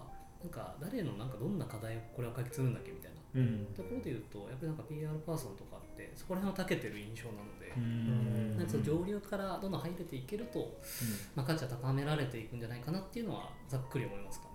[0.42, 3.20] なんか誰のなんかどんな課題をこれは解決するんだっけみたいな。
[3.34, 3.66] うん。
[3.74, 8.56] ところで言うとやっぱりなんか PR パーソンとかってそこら辺を長けてる印象なので、うん。
[8.58, 10.76] なんか上流からどんどん入れていけると、
[11.36, 14.51] まあ、価値は高められていくんじゃないかなっていうのはざっくり思いますか？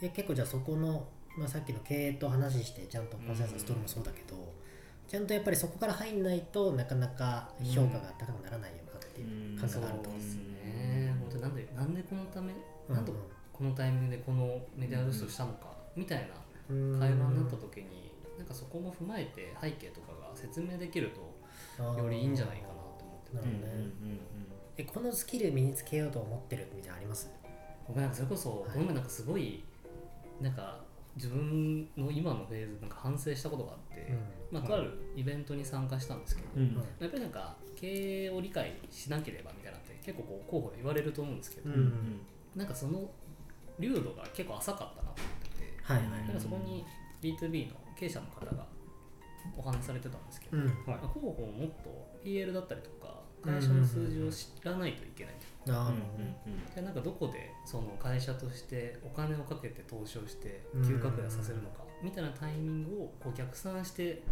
[0.00, 3.06] じゃ結構じゃあそこの、まあ、さっきの経営と話してちゃん。
[3.06, 4.36] とパーソナルストーリーもそうだけど、
[5.08, 5.26] ちゃん。
[5.26, 6.22] とやっぱりそこから入ん。
[6.22, 11.14] ないとなかなか評価が高くならないよなっていう感覚があるとそうですね。
[11.20, 11.54] 本当なん。
[11.54, 11.94] でなん。
[11.94, 12.52] でこのため
[12.88, 13.04] なん。
[13.04, 13.12] で
[13.52, 16.34] このタイミングでこのメディア露出したのかみたいな
[16.98, 18.46] 会話になった時になん。
[18.46, 21.10] かそこも踏まえて背景とかが説明できる
[21.78, 22.34] とよりいいん。
[22.34, 24.18] じゃないかなと思ってなるほどね
[24.78, 27.30] えこのスキル身につけようと思ってるみたいなのあります
[27.88, 28.86] 僕なんかそれこそはい。
[28.86, 29.64] なんかすごい
[30.40, 30.84] なんか
[31.16, 34.12] 自分の今のフェーズなんか反省したことがあって、
[34.50, 36.62] まあ、とあるイベントに参加したんですけど、うん。
[36.62, 41.76] うんやっぱりなんか経営を理解しなければみたいなのって結構こう候補で言われると思うんですけど、うん。
[41.76, 42.20] うん。
[42.54, 43.10] なんかその
[43.78, 46.40] 流度が結構浅かったなと思ってて、はいはい。
[46.40, 46.84] そこに
[47.22, 48.66] B2B の経営者の方が
[49.56, 50.64] お話しされてたんですけど、うん。
[50.66, 50.76] はい。
[50.86, 55.92] もっと PL だったりとか会社の数字を知らないといけないと、あ
[56.74, 64.22] でなんかどこでその会社としてお金をかけて投資をして急拡大させるのかみたいなタイミングをこう逆算して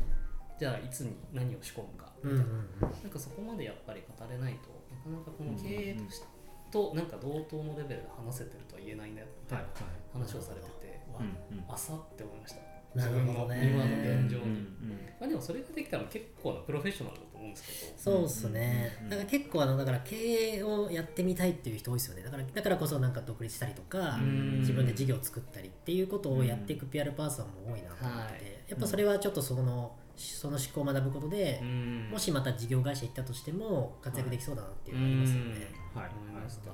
[0.59, 2.51] じゃあいつに何を仕込むかみうんたうん。
[2.51, 4.68] いな、なんかそこまでやっぱり語れないと
[5.11, 6.23] なかなかこの経営とし
[6.70, 9.64] となんか同等のレベルで話せてるとは言えないねってはい
[10.12, 11.64] 話をされてて、わうんうん。
[11.68, 12.61] 朝って思いました。
[12.94, 13.59] なるほどね。
[13.59, 14.90] 自分の今の現状に、うん。
[15.20, 17.92] まあ、でもそれができたら結構なプロフェッショナル思うんですけど。
[17.98, 18.92] そうっすね。
[19.00, 22.22] うんうんだから結構あのだから経営をやってみたいっていう人多いですよね。
[22.22, 24.61] だからだからこそなんか独立したりとかうん。
[24.61, 28.42] 自分で事業を作ったりっていうことをやっていく PR パーソンも多いなと思ってて、はい。
[28.70, 32.09] やっぱそれはちょっとそのその思考を学ぶことで、うん。
[32.11, 35.50] もしまた事業会社行ったとしても活躍できそうだなっていうのがありますよね、
[35.94, 36.70] はい思いました、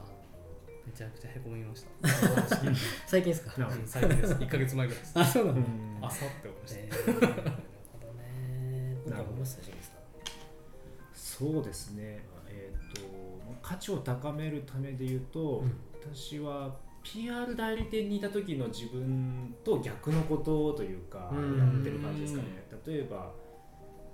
[0.86, 2.08] めちゃくちゃへこみました。
[3.06, 3.52] 最近ですか？
[3.86, 4.32] 最近です。
[4.34, 5.12] 1か月前ぐらいです。
[5.18, 5.98] あそうなの、うん。
[6.02, 9.44] 朝って思いました、えーなるほどね
[11.40, 13.00] そうですね、えー、と
[13.62, 15.72] 価値を高めるためで言うと、うん。
[16.12, 21.58] 私は PR 代理店にいた時の自分と逆のことというかうん。
[21.58, 22.66] やってる感じですかね。
[22.86, 23.32] 例えば、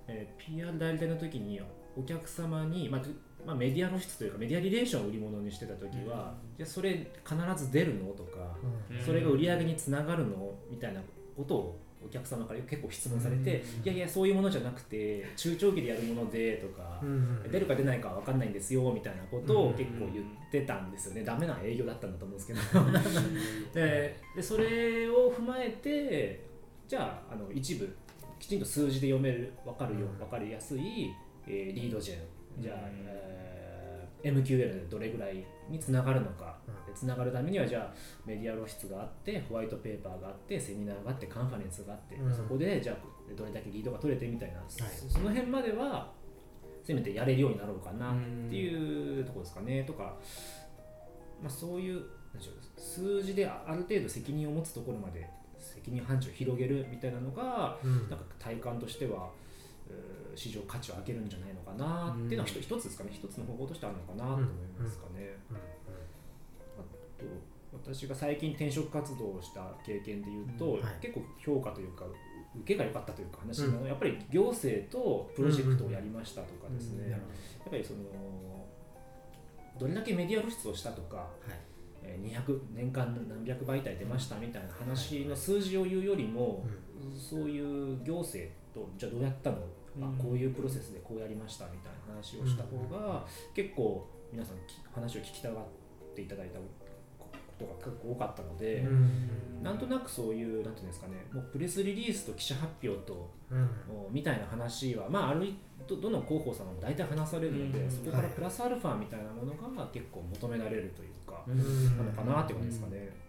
[0.07, 1.61] えー PR 代理店の時に
[1.97, 3.03] お客様に、まあ
[3.45, 8.13] まあ、メディア露出というかメディアリレーションを売り物にしてた時は、じゃあそれ必ず出るの？
[8.13, 8.57] とか、
[8.91, 9.05] うん。
[9.05, 10.55] それが売り上げにつながるの？
[10.71, 11.01] みたいな
[11.37, 17.43] ことをお客様から結構質問されて、いやいやそういうものじゃなくて中長期でやるものでとか、うん。
[17.51, 22.91] 出るか出ないかは分かんないんですよみたいなことを結構言ってたんですよね、ダメな営業だったんだと思うんですけど。
[23.75, 26.45] ででそれを踏まえて
[26.89, 27.97] じゃああの一部
[28.39, 30.19] きちんと数字で読める分かるようん。
[30.19, 31.13] 分かりやすい、
[31.47, 33.05] えーリードジェンじゃあ、うん。
[33.07, 36.93] えー MQL でどれぐらいにつながるのか、うん。
[36.93, 42.35] でつながるためにはじゃあメディア露出があってホワイトペーパーがあってセミナーがあってカンファレンスがあって、うん。
[42.35, 42.97] そこでじゃあ
[43.37, 44.63] どれだけリードが取れてみたいな、い。
[44.69, 46.13] そその辺までは
[46.85, 48.15] せめてやれるようになろうかなっ
[48.49, 50.17] ていうところですかね、とか、
[51.43, 52.05] まあ、そういう
[52.77, 58.09] 数字である程度責任を持つところまで責任範疇を広げるみたいなのがうん。
[58.09, 59.31] なんか体感としては
[59.89, 63.11] うー市場価値を上げるんじゃないのかなっていうのは一一つですかね。
[63.13, 64.47] 一つの方法としてあるのかなと思い
[64.79, 65.37] ますかね。
[65.51, 66.83] うんあ
[67.19, 67.27] と
[67.73, 72.05] 私が最近転職活動をした経験でいうと、結構評価というか
[72.63, 73.89] 受けが良かったというか話なのは、うん。
[73.89, 77.11] やっぱり行政とプロジェクトをやりましたとかですね、うん。
[77.11, 77.21] やっ
[77.71, 77.99] ぱりその
[79.79, 81.27] どれだけメディア露出をしたとか、はい。
[82.03, 86.65] えー200年間何百媒体出ましたみたいな話の数字を言うよりも、
[87.17, 89.59] そういう行政とじゃあどうやったの、
[90.19, 95.65] こういうプロセスでこうやりましたみたいな話をした方が、結構皆さんき話を聞きたがっ
[96.15, 96.59] ていただいた
[97.19, 97.27] こ
[97.59, 99.63] とが結構多かったので、うん。
[99.63, 103.31] なんとなくそういうなんていうんですかねもうプレスリリースと記者発表と
[104.11, 105.53] みたいな話は、まあ、ある
[105.89, 107.91] どどの広報さんも大体話されるので、うん。
[107.91, 108.33] そこからはい。
[108.33, 111.97] プラスアルファみたいなものが結構求められるというか、うん。
[111.97, 113.26] なのかなって感じですかね。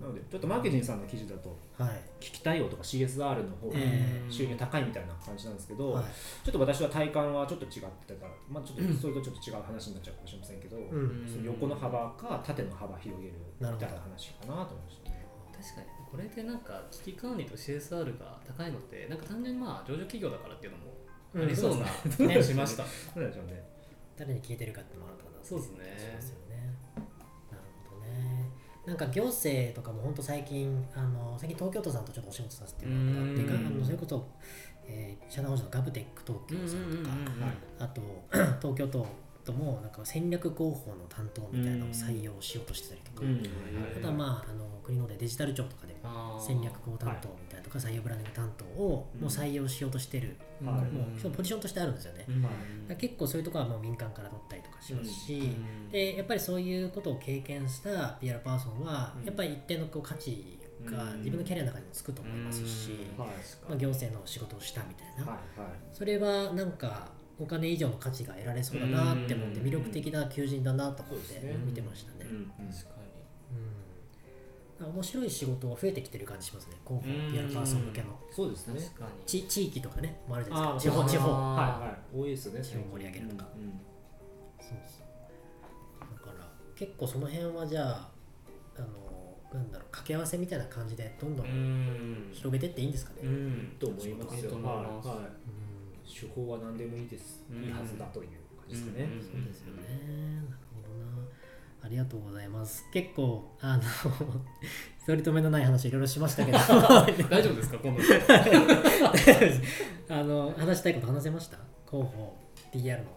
[0.00, 1.90] なのでちょっとマーケティングさんの記事だとはい。
[2.20, 6.04] 聞きたいよとか CSR の方がえー収入高いみたいな感じなんですけど、はい。
[6.44, 7.70] ちょっと私は体感はちょっと違っ
[8.06, 11.24] てたから、まあ、ちょっとそれとちょっと違う話になっちゃうかもしれませんけど、うん。
[11.26, 15.26] その横の幅か縦の幅広げるみたいな話かなと思いましたね。
[15.52, 15.86] 確かに。
[16.10, 20.92] これでなんか危機管理と CSR が高いのってなんか単純にまあ上場企業だからっていうのも
[21.34, 23.62] ありそうなうん気がしました、そうなんでしょうね。
[24.16, 26.18] 誰に聞いてるかってのもあるかなそうですね
[28.86, 33.66] なんか行政とかも本当最近あの最近東京都さんとちょっとお仕事させてもらってうん。
[33.66, 34.24] あのそれこそ、
[34.86, 37.14] えー、社団法人のガブテック東京さんとか、
[37.80, 38.00] あと
[38.62, 39.06] 東京都
[39.44, 43.42] ともなんか戦略広報の担当みたいなのを採用しようとしてたりとか、うん。
[43.96, 45.96] あとはまああの国のでデジタル庁とかで
[46.38, 47.45] 戦略広報担当み
[47.82, 50.90] たいなとか、採用ブランディング担当をもう採用しようとしてる、うんはい。
[50.90, 55.90] もうそのポジションとしてあるんですよね、うん結構そういうところはもう民間から取ったりとかしますし、うん。
[55.90, 59.24] でやっぱりそういうことを経験した PR パーソンは、うん。
[59.26, 61.18] やっぱり一定のこう価値がうん。
[61.18, 63.26] 自分のキャリアの中にもつくと思いますし、ま
[63.70, 65.60] あ、行政の仕事をしたみたいな、はい。
[65.60, 65.70] はい。
[65.92, 67.08] それはなんか
[67.38, 69.66] お金以上の価値が得られそうだなって思ってうん。
[69.66, 72.30] 魅力的な求人だなと思って見てましたね。
[72.30, 72.36] うん。
[72.36, 72.46] うん。
[72.72, 72.90] 確か
[73.52, 73.75] うん
[74.78, 76.76] 面白い仕事は増えてきてる感じしますね。
[76.86, 78.08] 広報うん PR パーソン向けの。
[78.30, 78.74] そうですね。
[78.74, 79.10] に確かに。
[79.26, 80.20] ち地域とかね。
[80.28, 80.92] もあるじゃないあですか。
[80.92, 82.62] 地方地方はいはい多いですよね。
[82.62, 83.48] 地方盛り上げるとか。
[83.56, 83.70] うんうん。
[84.60, 85.02] そうそ
[86.04, 88.10] うだから結構その辺はじゃあ
[88.76, 88.88] あの
[89.54, 92.30] なんだろう掛け合わせみたいな感じでどんどんうん。
[92.32, 93.76] 広げてっていいんですかね、うん。
[93.78, 94.50] と思いますよ。
[94.56, 94.58] は
[95.04, 95.28] いは
[96.04, 96.08] い。
[96.08, 97.44] 手法は何でもいいです。
[97.50, 97.64] うん。
[97.64, 99.04] いいはずだという感じですかね。
[99.04, 99.22] うん。
[99.22, 100.42] そうですよね。
[101.86, 102.84] ありがとうございます。
[102.92, 103.82] 結構、あの、
[105.06, 106.58] 取り留めのない話いろいろしましたけど、
[107.30, 108.00] 大丈夫ですか今度。
[110.14, 111.58] あの、話したいこと話せました？
[111.90, 112.36] 広報、
[112.72, 113.08] PR の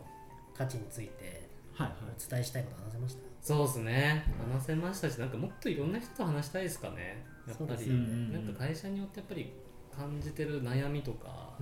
[0.55, 1.47] 価値について。
[1.73, 1.97] はいはい。
[2.27, 3.23] お伝えしたいこと話せました？
[3.41, 4.23] そうですね。
[4.53, 7.23] 話せましたしなんかもっといろんな人と話したいですかね。
[7.47, 8.34] やっぱり、ね。
[8.34, 9.53] なんか会社によってやっぱり
[9.95, 11.58] 感じてる悩みとか、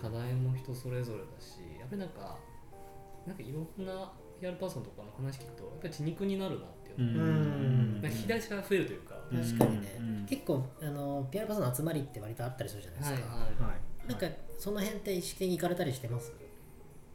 [0.00, 2.36] 課題も人それぞれだしやっぱりなんか
[3.26, 8.00] なんかいろんな PR パーソンとかの話聞くとやっぱり血肉になるなっていうの、ん。
[8.04, 10.26] 引き出しが増えるというか、うん確かにね、うん。
[10.26, 13.50] 結構あの PR パーソンの集まりって割とあったりするじゃないですか、はいはい。
[13.70, 14.08] はい。
[14.08, 14.26] なんか
[14.58, 16.32] その辺って意識的に行かれたりしてます？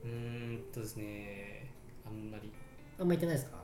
[0.03, 1.71] うーんとですね
[2.05, 2.51] あんまり。
[2.99, 3.57] あんま行ってないですか？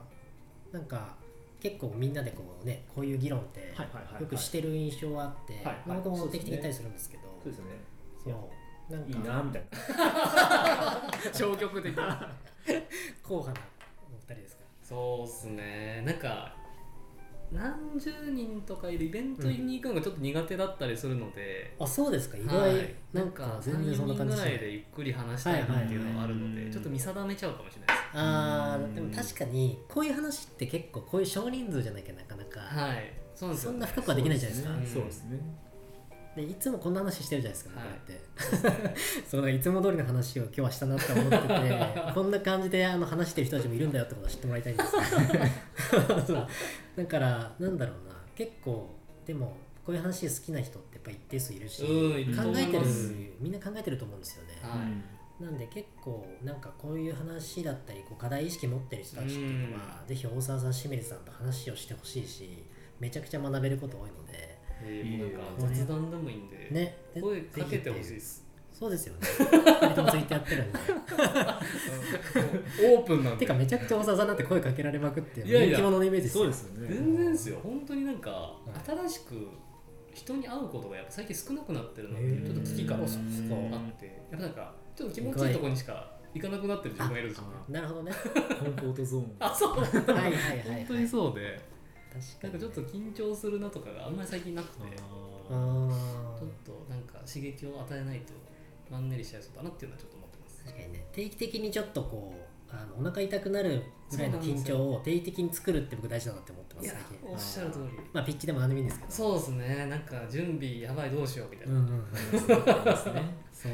[0.72, 1.16] なんか
[1.60, 3.74] 結構みんなでこうねこういう議論って
[4.20, 7.72] よくしてる印象はあって、はいまあ僕も定期的に行ったりするんですけど、そうですよね。
[8.24, 8.94] そう。
[8.94, 9.10] なんか。
[9.10, 11.30] いいなみたいな。
[11.34, 11.94] 消極的
[13.24, 13.68] 硬派な
[14.14, 14.64] お二人ですか？
[14.84, 16.04] そうっすね。
[16.06, 16.56] なんか
[17.52, 22.38] 何十人とかいるイベントに行くのがちょっと苦手だったりするので、あそうですか。
[22.38, 22.94] 意外、はい。
[23.12, 28.14] なんか全然そんな感じ3 4人ぐらいでゆっくり話したいなっていうのがあるので、ちょっと見定めちゃうかもしれないです。
[28.14, 33.12] うんあーでも確かにこういう話って結構こういう少人数じゃなきゃなかなか、はい。
[33.36, 33.72] そうですよ。
[33.72, 34.80] そんな深くはできないじゃないですか。
[34.94, 35.40] そうですね
[36.40, 37.90] でいつもこんな話してるじゃないですか、はい。
[37.90, 39.00] こうやって。
[39.28, 44.96] そうだいつも通りの話を今日はしたなって思ってて こんな感じであの話してる人たちもいるんだよってことを知ってもらいたいんです。
[45.96, 46.48] よそう。
[46.96, 48.16] だからなんだろうな。
[48.36, 48.90] 結構
[49.26, 52.86] でもこういう話好きな人ってやっぱ一定数いるしうん考えてる
[53.40, 54.78] みんな考えてると思うんですよね、は
[55.40, 55.44] い。
[55.44, 62.64] なんで結構なんかこういう話だったりこう課題意識持ってる人たちっていうのは、ぜひ大沢さん清水さんと話をしてほしいし
[63.00, 64.49] めちゃくちゃ学べること多いので
[64.84, 65.86] えーもうなんかいいよ。
[65.86, 66.98] 雑談でもいいんで、ね。
[67.14, 68.48] で声かけてほしいです。
[68.72, 69.20] そうですよね。
[69.22, 70.80] 2人ともツイッターやってるんで。
[72.96, 73.40] オープンなんで。
[73.40, 75.78] てかめちゃくちゃ大沢さんなんて声かけられまくっていやいや。
[75.78, 76.88] 人気者のイメージですよそうですよね。
[76.88, 77.60] 全然ですよ。
[77.62, 78.90] 本当になんかい。
[78.90, 79.48] 新しく
[80.14, 83.10] 人に会うことがやっぱ最近少なくなってるなっていうちょっと危機感があっ
[84.00, 87.54] て、やっぱなんかちょっと気持ちいいところにしか行かなくなってる自分がいるんですよね。
[87.70, 88.12] なるほどね。
[88.34, 89.36] コンフォートゾーン。
[89.40, 89.80] あ、そう。
[89.80, 91.60] はいはいはい、はい、本当にそうで、
[92.42, 95.02] なんかちょっと緊張するなとかがあんまり最近なくて、ち
[95.50, 98.34] あょーっとなんか刺激を与えないと
[98.90, 100.64] マンネリしちゃいそうだなっていうのはちょっと思ってます。
[100.66, 101.06] 確かにね。
[101.12, 107.30] 定期的にちょっとこうあのお腹痛くなるぐらいの緊張を定期的に作るって僕大事だなって思ってます最近。
[107.30, 107.86] おっしゃる通り。
[108.12, 109.12] まあピッチでも何でもいいんですけど。
[109.12, 109.86] そうですね。
[109.86, 111.74] なんか準備やばいどうしようみたいな。
[111.74, 112.06] うんうんうん。
[112.12, 113.72] そう。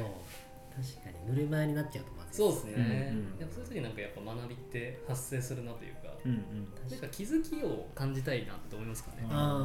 [0.76, 1.34] 確かに。
[1.34, 3.40] ぬるま湯になっちゃうとまずいそうですね、うんうん。
[3.40, 6.90] やっぱそういう時なんかやっぱ学びって発生するなというか、うんうん。
[6.90, 9.28] なんか気づきを感じたいなって思いますかね。
[9.30, 9.56] あ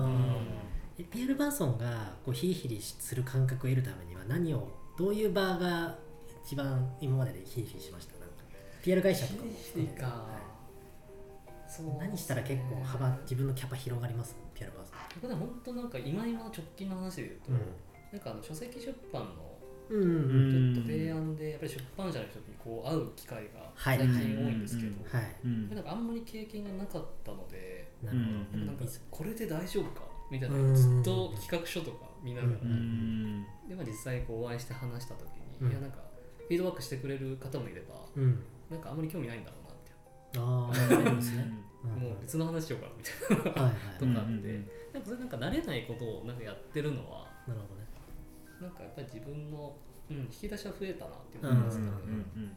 [0.99, 4.69] うーえピエール・バーソンがこうヒリヒリする感覚を得るためには何を
[4.99, 5.97] どういう場が
[6.45, 8.13] 一番今まででヒリヒリしました？
[8.19, 8.35] なんか
[8.83, 9.43] ピエール会社とか。
[9.45, 10.41] も含めてヒリヒリかは
[11.69, 14.37] そうい何したら結構幅自分のキャパ広がります？
[14.55, 14.93] ピエール・バーソ
[15.23, 17.57] 僕は本当なんか今今の直近の話で言うと、ン
[18.13, 19.31] なんかあの書籍出版の
[19.91, 35.27] うんうんちょっと提案でやっぱり出版社の人にこう会う機会が最近多いんですけど、うんはいなんかあんまり経験がなかったので、なるほど、うんかこれで大丈夫かみたいなずっと企画書とか見ながら、でまあ、実際こうお会いして話した時
[35.61, 35.99] に、いやなんか
[36.47, 41.51] フィードバックしてくれる方もいればうんなんかあんまり興味ないんだろうなってああですね、
[41.83, 44.61] もう別の話しようかなみたいなはいとかあって、
[44.93, 47.80] なんかそれなんか慣れないことをなんかやってるのはなるほど
[48.61, 49.75] なんかやっぱり自分の、
[50.11, 51.97] うん、引き出しは増えたなっていう思いますけどね、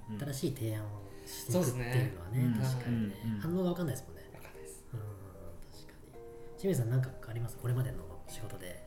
[0.09, 0.87] うん新しい提案を
[1.25, 2.75] していくっていうのはねそうですね。
[2.75, 3.07] 確かに。
[3.07, 4.23] ね、反応が分かんないですもんね。
[4.33, 4.85] わかんないです。
[4.93, 6.59] うん確かに。
[6.59, 7.57] 清水さん何かあります？
[7.57, 8.83] これまでの仕事で。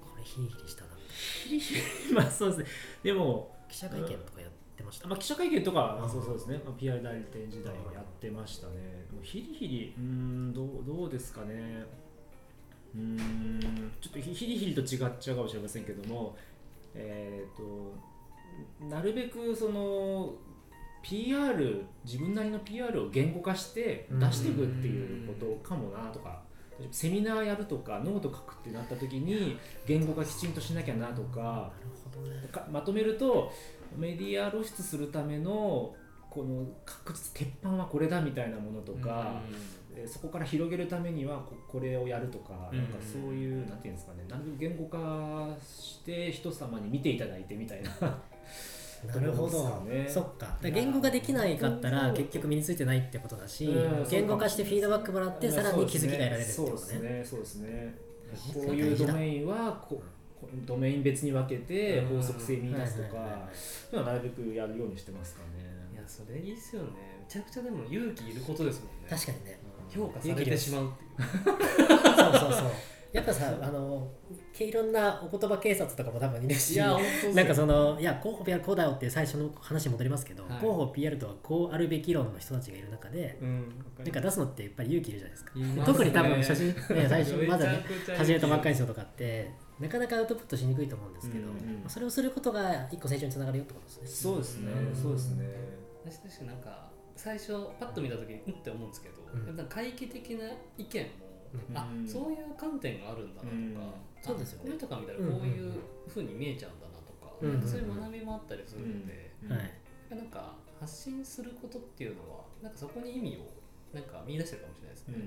[0.00, 0.90] これヒリヒリしたな
[2.22, 2.66] まあそうですね。
[3.02, 9.06] でも記者会見とかやってました、まあ、記者会見とか、うんそうそうですね、まあ、PR 代理店時代はやってましたね。
[9.10, 11.84] でもヒリヒリ、うーん、どうどうですかね。
[12.94, 16.36] うーん、ちょっとヒヒリヒリと違っちゃうかもしれませんけども、
[16.94, 20.34] えっ、と、なるべくその、
[21.02, 26.42] PR、自分なりの PR を言語化して出していくっていうことかもなとか、
[26.90, 31.72] セミナーやるとか、ノート書くってなった時に、言語化きちんとしなきゃなとか。
[32.70, 33.52] まとめると
[33.96, 35.94] メディア露出するための
[36.28, 39.40] この確実鉄板はこれだみたいなものとか、
[40.00, 42.78] えーそこから広げるためにはここれをやるとか、うん。
[42.78, 47.90] なんかそういうなんていうんですかねなるべく言語化して人様に見ていただいてみたいな。
[49.06, 50.06] なるほど、ね。
[50.06, 50.58] そっか。
[50.62, 56.86] 言語ができないかったら結局身についてないってことだし、うん言語化してフィードバックもらってさらに気づきが得られるってそうことね。
[56.86, 57.24] ですね。
[57.24, 57.94] そうですね。
[58.52, 60.02] そうこういうドメインはここ
[60.66, 62.18] ドメイン別に分けてうん。
[62.18, 65.70] 法則性見出すとか、そういうのはなるべくやるようにしてますかね。
[65.92, 66.88] いやそれいいっすよね。
[67.20, 69.06] めちゃくちゃでも勇気いることですもんね。
[69.08, 69.60] 確かにね。
[69.88, 71.28] 評価されてしまうっていう。
[71.36, 72.70] そうそうそう。
[73.12, 74.08] やっぱさあの
[74.56, 76.96] いろんなお言葉警察とかも多分いるしいや
[77.34, 80.52] なんかそのいや広報 PR こうだよって最初の話に戻りますけど、はい。
[80.58, 83.84] 広報 PR とはこうあるべき論の人たちがいる中で、うん。
[83.98, 85.58] なんか出すのってやっぱり勇気いるじゃないですか。
[85.58, 85.82] ね。
[85.84, 87.84] 特に多分初心、ね、最初まだね
[88.16, 89.50] 始めたばっかりの人とかって
[89.80, 94.06] なかなかアウトプットしにくいと思うんですけど、うんうんそれをすることが一個成長につながるよってことですね。
[94.06, 94.70] そうですね。
[94.70, 94.94] うん。
[94.94, 95.48] そうですね。
[96.04, 97.48] 私確かなんか最初
[97.80, 99.56] パッと見た時にうんって思うんですけど、うん。
[99.56, 100.44] やっぱ回帰的な
[100.78, 101.08] 意見も、
[101.70, 102.06] うんあうん。
[102.08, 103.76] そういう観点があるんだなとか、うん。
[103.78, 104.64] あそうですよね。
[104.66, 105.72] この人から見たらこういう
[106.06, 110.14] ふうに見えちゃうんだなとか、うんなんかそういう学びもあったりするんで、うんはい。
[110.14, 115.20] なんか発信することっていうのはなんかそこに意味をなんか見出してるかもしれないですうんね。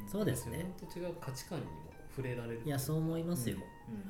[0.00, 0.08] うん。
[0.08, 0.72] そうですね。
[0.80, 1.72] 自分と違う価値観にも
[2.16, 2.62] 触れられる。
[2.64, 3.62] いやそう思いますよ、うん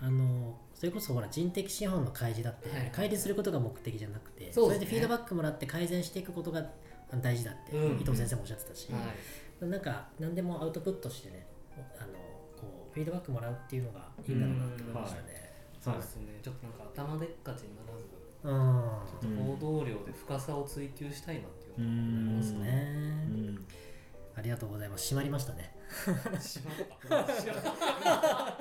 [0.02, 2.90] あのそれこそほら人的資本の開示だって、はい。
[2.92, 4.74] 開示することが目的じゃなくてそね。
[4.74, 6.64] れでフィードバックもらって改善していくことが
[7.20, 8.00] 大事だって、うん。
[8.00, 8.98] 伊藤先生もおっしゃってたし、は
[9.64, 9.68] い。
[9.68, 11.46] なんか何でもアウトプットしてね
[11.98, 12.12] あの
[12.58, 15.52] こうフィードバックもらうっていうのがいいんだろうなって思いましたね。
[15.80, 16.38] そうですね。
[16.42, 22.62] ちょっとなんか頭でっかちにならず、うん、ちょっと行動量で深さを追求したいなっていううのは思いますですん。
[22.62, 23.66] ね、うん
[24.40, 25.04] ありがとうございます。
[25.04, 25.70] 閉まりましたね。
[26.40, 27.32] しまった。
[27.32, 27.68] しまった。
[27.68, 28.56] あ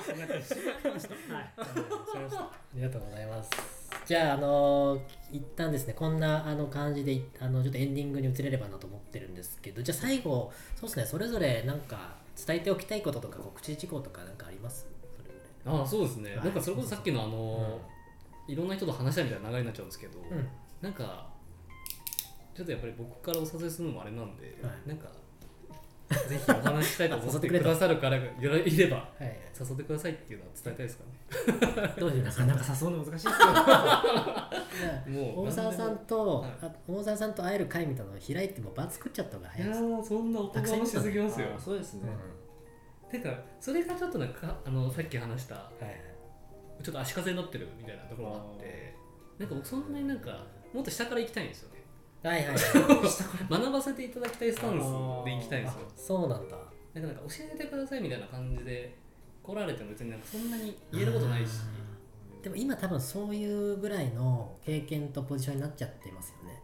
[2.76, 3.50] りがとうございます。
[4.06, 5.02] じゃあ、あの
[5.32, 14.86] 一旦ですね、こんなあの感じでい、あのちょっとエンディングに移れればなと思ってるんですけど、じゃあ最後、そうですね、それぞれなんか伝えておきたいこととか告知事項とかなんかあります？
[15.16, 15.34] それ
[15.78, 16.46] ああそうですね、はい。
[16.46, 17.80] なんかそれこそさっきのあの、
[18.50, 20.46] いろんな人と話したみたいな流れになっちゃうんですけど、うん。
[20.82, 21.30] なんか
[22.54, 24.90] ちょっとやっぱり僕からお誘いするのもあれなんで、はい。
[24.90, 25.08] なんか
[26.28, 29.40] ぜひお話ししたいと誘ってくださるからがいればはい。
[29.60, 31.04] 誘ってくださいっていうのは伝えたいですか
[31.84, 31.94] ね。
[32.00, 33.64] どうしますかなかなか誘うの難しいですけどじゃ
[35.06, 36.46] あもう大沢さんと、
[36.88, 39.82] 大沢さんと会える会みたいなのを開いても場作っちゃった方がいや早いです。
[39.82, 41.48] ーそんなおこがましすぎますよ。
[41.56, 42.10] あそうですね、
[43.12, 45.70] てかそれがちょっとなんかあのさっき話した。
[46.82, 48.96] ちょっと足かせになってるみたいなところがあって
[49.38, 51.79] なんか僕そんなになんかもっと下から行きたいんですよね
[52.24, 52.58] はいはいはい。
[53.50, 54.76] 学ばせていただきたいスタンス
[55.26, 56.58] で行きたいんですよそうなんだ。
[56.94, 58.98] なんかなんか教えてくださいみたいな感じで
[59.44, 61.52] 来られても別になんかそんなに言えることないし
[62.42, 66.62] でも今多分そういうぐらいの経験とポジションになっちゃってますよね。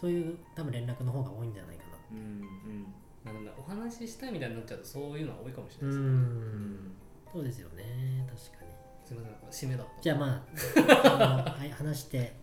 [0.00, 1.98] そういう多分連絡の方が多いんじゃないかな。
[2.12, 6.96] うんうんーなんだお話ししたいみたいになっちゃうとそういうのは多いかもしうれないです、ん。
[7.32, 8.26] そうですよね。
[8.28, 8.68] 確かに。
[9.04, 10.42] すみません締めだったじゃあまあ、
[11.42, 12.34] あのはい話して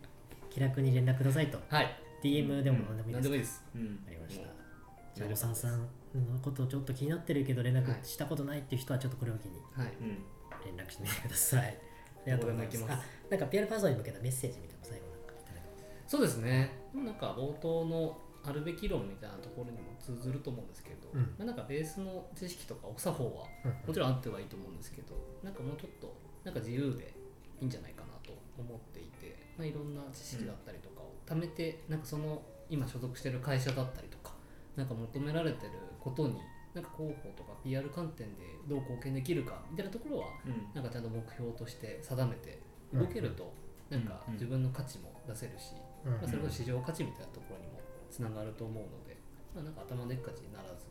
[0.56, 1.60] 気楽に連絡くださいと。
[1.68, 1.94] はい。
[2.24, 3.20] DM でも何でもいいですか？
[3.20, 3.64] 何でもいいです。
[3.76, 4.00] うん。
[4.08, 4.42] ありました。
[4.46, 4.48] も。
[5.14, 5.86] じゃあ、おさんさんの
[6.42, 9.60] ことちょっと気になってるけど連絡したことないっていう人はちょっとこれを機に。
[9.74, 9.92] はい。
[10.00, 10.24] うん。
[10.64, 11.62] 連絡してみてください。
[11.68, 11.72] あ
[12.26, 12.86] りがとうございます。
[12.90, 16.72] あ、なんか PR パーソンに向けたメッセージみたいなの最後なんかいただけますそうですね。
[16.96, 21.22] なんか冒頭のあるべき論みたいなところにも通ずると思うんですけど、うん。
[21.38, 23.72] まあ、なんかベースの知識とかお作法はうん。
[23.88, 27.12] もちろんあってはいいと思うんですけどなんかもうちょっとなんか自由で
[27.60, 29.15] いいんじゃないかなと思っていて、
[29.58, 34.34] まあ、いろんな知識だったりとかを貯めて、なんかその今所属してる会社だったりとか
[34.76, 36.40] なんか求められてることに
[36.74, 40.74] なんか広報とか PR 観点でどう貢献できるかみたいなところはうん。
[40.74, 42.60] なんかちゃんと目標として定めて
[42.94, 43.54] 動けると、
[43.90, 45.74] なんかうん自分の価値も出せるし、
[46.06, 46.12] うん。
[46.14, 47.80] まあ、それこそ市場価値みたいなところにも
[48.12, 49.18] つながると思うので、
[49.54, 50.86] まあ、なんか頭でっかちにならず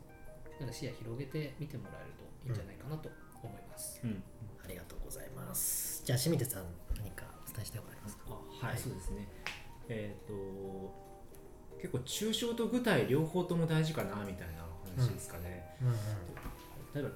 [0.59, 3.09] なんか視野広げて見てもらえるといいんじゃないかなと
[3.43, 3.99] 思います。
[4.03, 4.23] うん。
[4.63, 6.03] ありがとうございます。
[6.05, 6.65] じゃあ、清水さん、
[6.97, 8.14] 何かお伝えしたいことあります
[8.61, 9.27] はい、そうですね。
[9.89, 11.05] えっ、と
[11.81, 14.65] 結構抽象と具体両方とも大事かなみたいな
[14.97, 15.95] 話ですかね、うんうん。
[16.95, 17.09] 例えば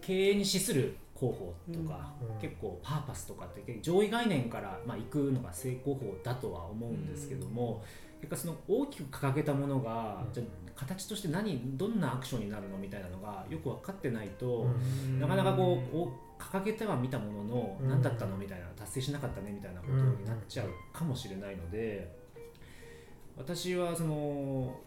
[0.00, 7.82] 経営に資する広報とか、うん結構パーパスとかって上位概念から、まあ、行くのが成功法だとは思うんですけども、
[8.24, 10.32] 結果その大きく掲げたものが、うん。
[10.32, 14.66] じゃあ形として何どんなアクションになるのみたいなのがよく分かってないと、
[15.08, 15.20] うん。
[15.20, 17.88] なかなかこうお掲げては見たものの、うん。
[17.88, 22.10] 何だったのみたいな達成しなかったねみたいなことになっちゃうかもしれないので、
[23.36, 24.80] 私はその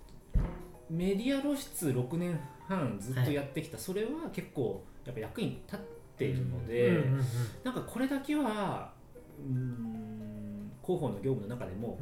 [0.90, 5.80] メディア露出6年半ずっとやってきた、それは結構やっぱ役に立っ
[6.18, 7.22] ているので、うん
[7.64, 8.92] なんかこれだけは
[9.40, 12.00] うーん広報の業務の中でも、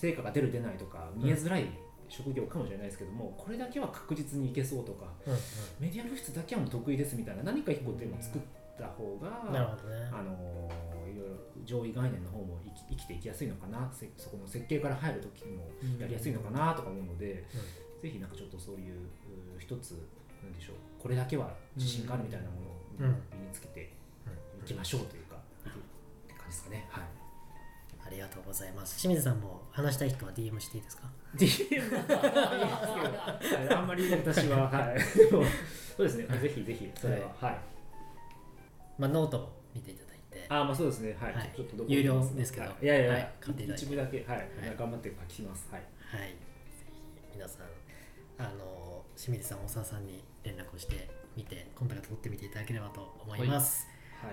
[0.00, 1.66] 成果が出る出ないとか見えづらい
[2.08, 5.34] 職業かもしれないですけども、これだけは確実にいけそうとかうん
[5.80, 8.42] メディア露出だけはもう得意ですみたいな何か一個テーマを作っ
[8.78, 10.08] た方が、うんなるほどね。
[10.12, 10.70] あの
[11.08, 15.66] いろいろ上位概念の方も生き生きていきやすいのかなせそこの設計から入る時も
[15.98, 17.44] やりやすいのかなとか思うので、
[18.02, 18.94] ぜひなんかちょっとそういう
[19.56, 19.92] う一つ
[20.44, 23.06] なんでしょうこれだけは自信があるみたいなものをうん。
[23.40, 23.90] 身につけて
[24.60, 25.72] いきましょうというか、っ
[26.28, 26.86] て感じですかね。
[26.90, 27.25] はい
[28.06, 29.00] ありがとうございます。
[29.00, 35.00] 清水さんも話したい人は DM していいですか？DM はいあんまり私は、はい、
[35.96, 37.58] そうですね、ぜひぜひ、それは、はい。
[38.98, 40.46] まあ、ノートも見ていただいて。
[40.48, 44.48] あ、まあそうですね、はい、はいちょっとどこ有料ですけどはいいやいや、はい買っていただいて一部だけ、はい、はい
[44.78, 45.68] 頑張って書きます。
[45.70, 45.80] はい。
[45.80, 46.28] はい。
[46.28, 46.34] ぜ
[46.88, 47.02] ひ
[47.34, 47.66] 皆さん、
[48.38, 53.86] あの、清水さん、大沢さんに連絡をしてみて、コンタクト取ってみていただければと思います。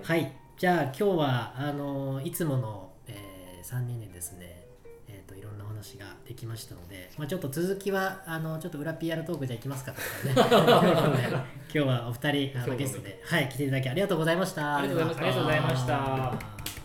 [0.05, 0.21] はい。
[0.21, 4.65] はい、じゃあ今日はあのいつもの、え3人でですね、
[5.07, 13.89] えー、といろんなお話ができましたので、まあ、ちょっと続きはあのちょっと裏 PR トークじゃいきますかとかね 今日はお二人あのゲストで、はい、来ていただき。
[13.89, 16.82] ありがとうございましたありがとうございました。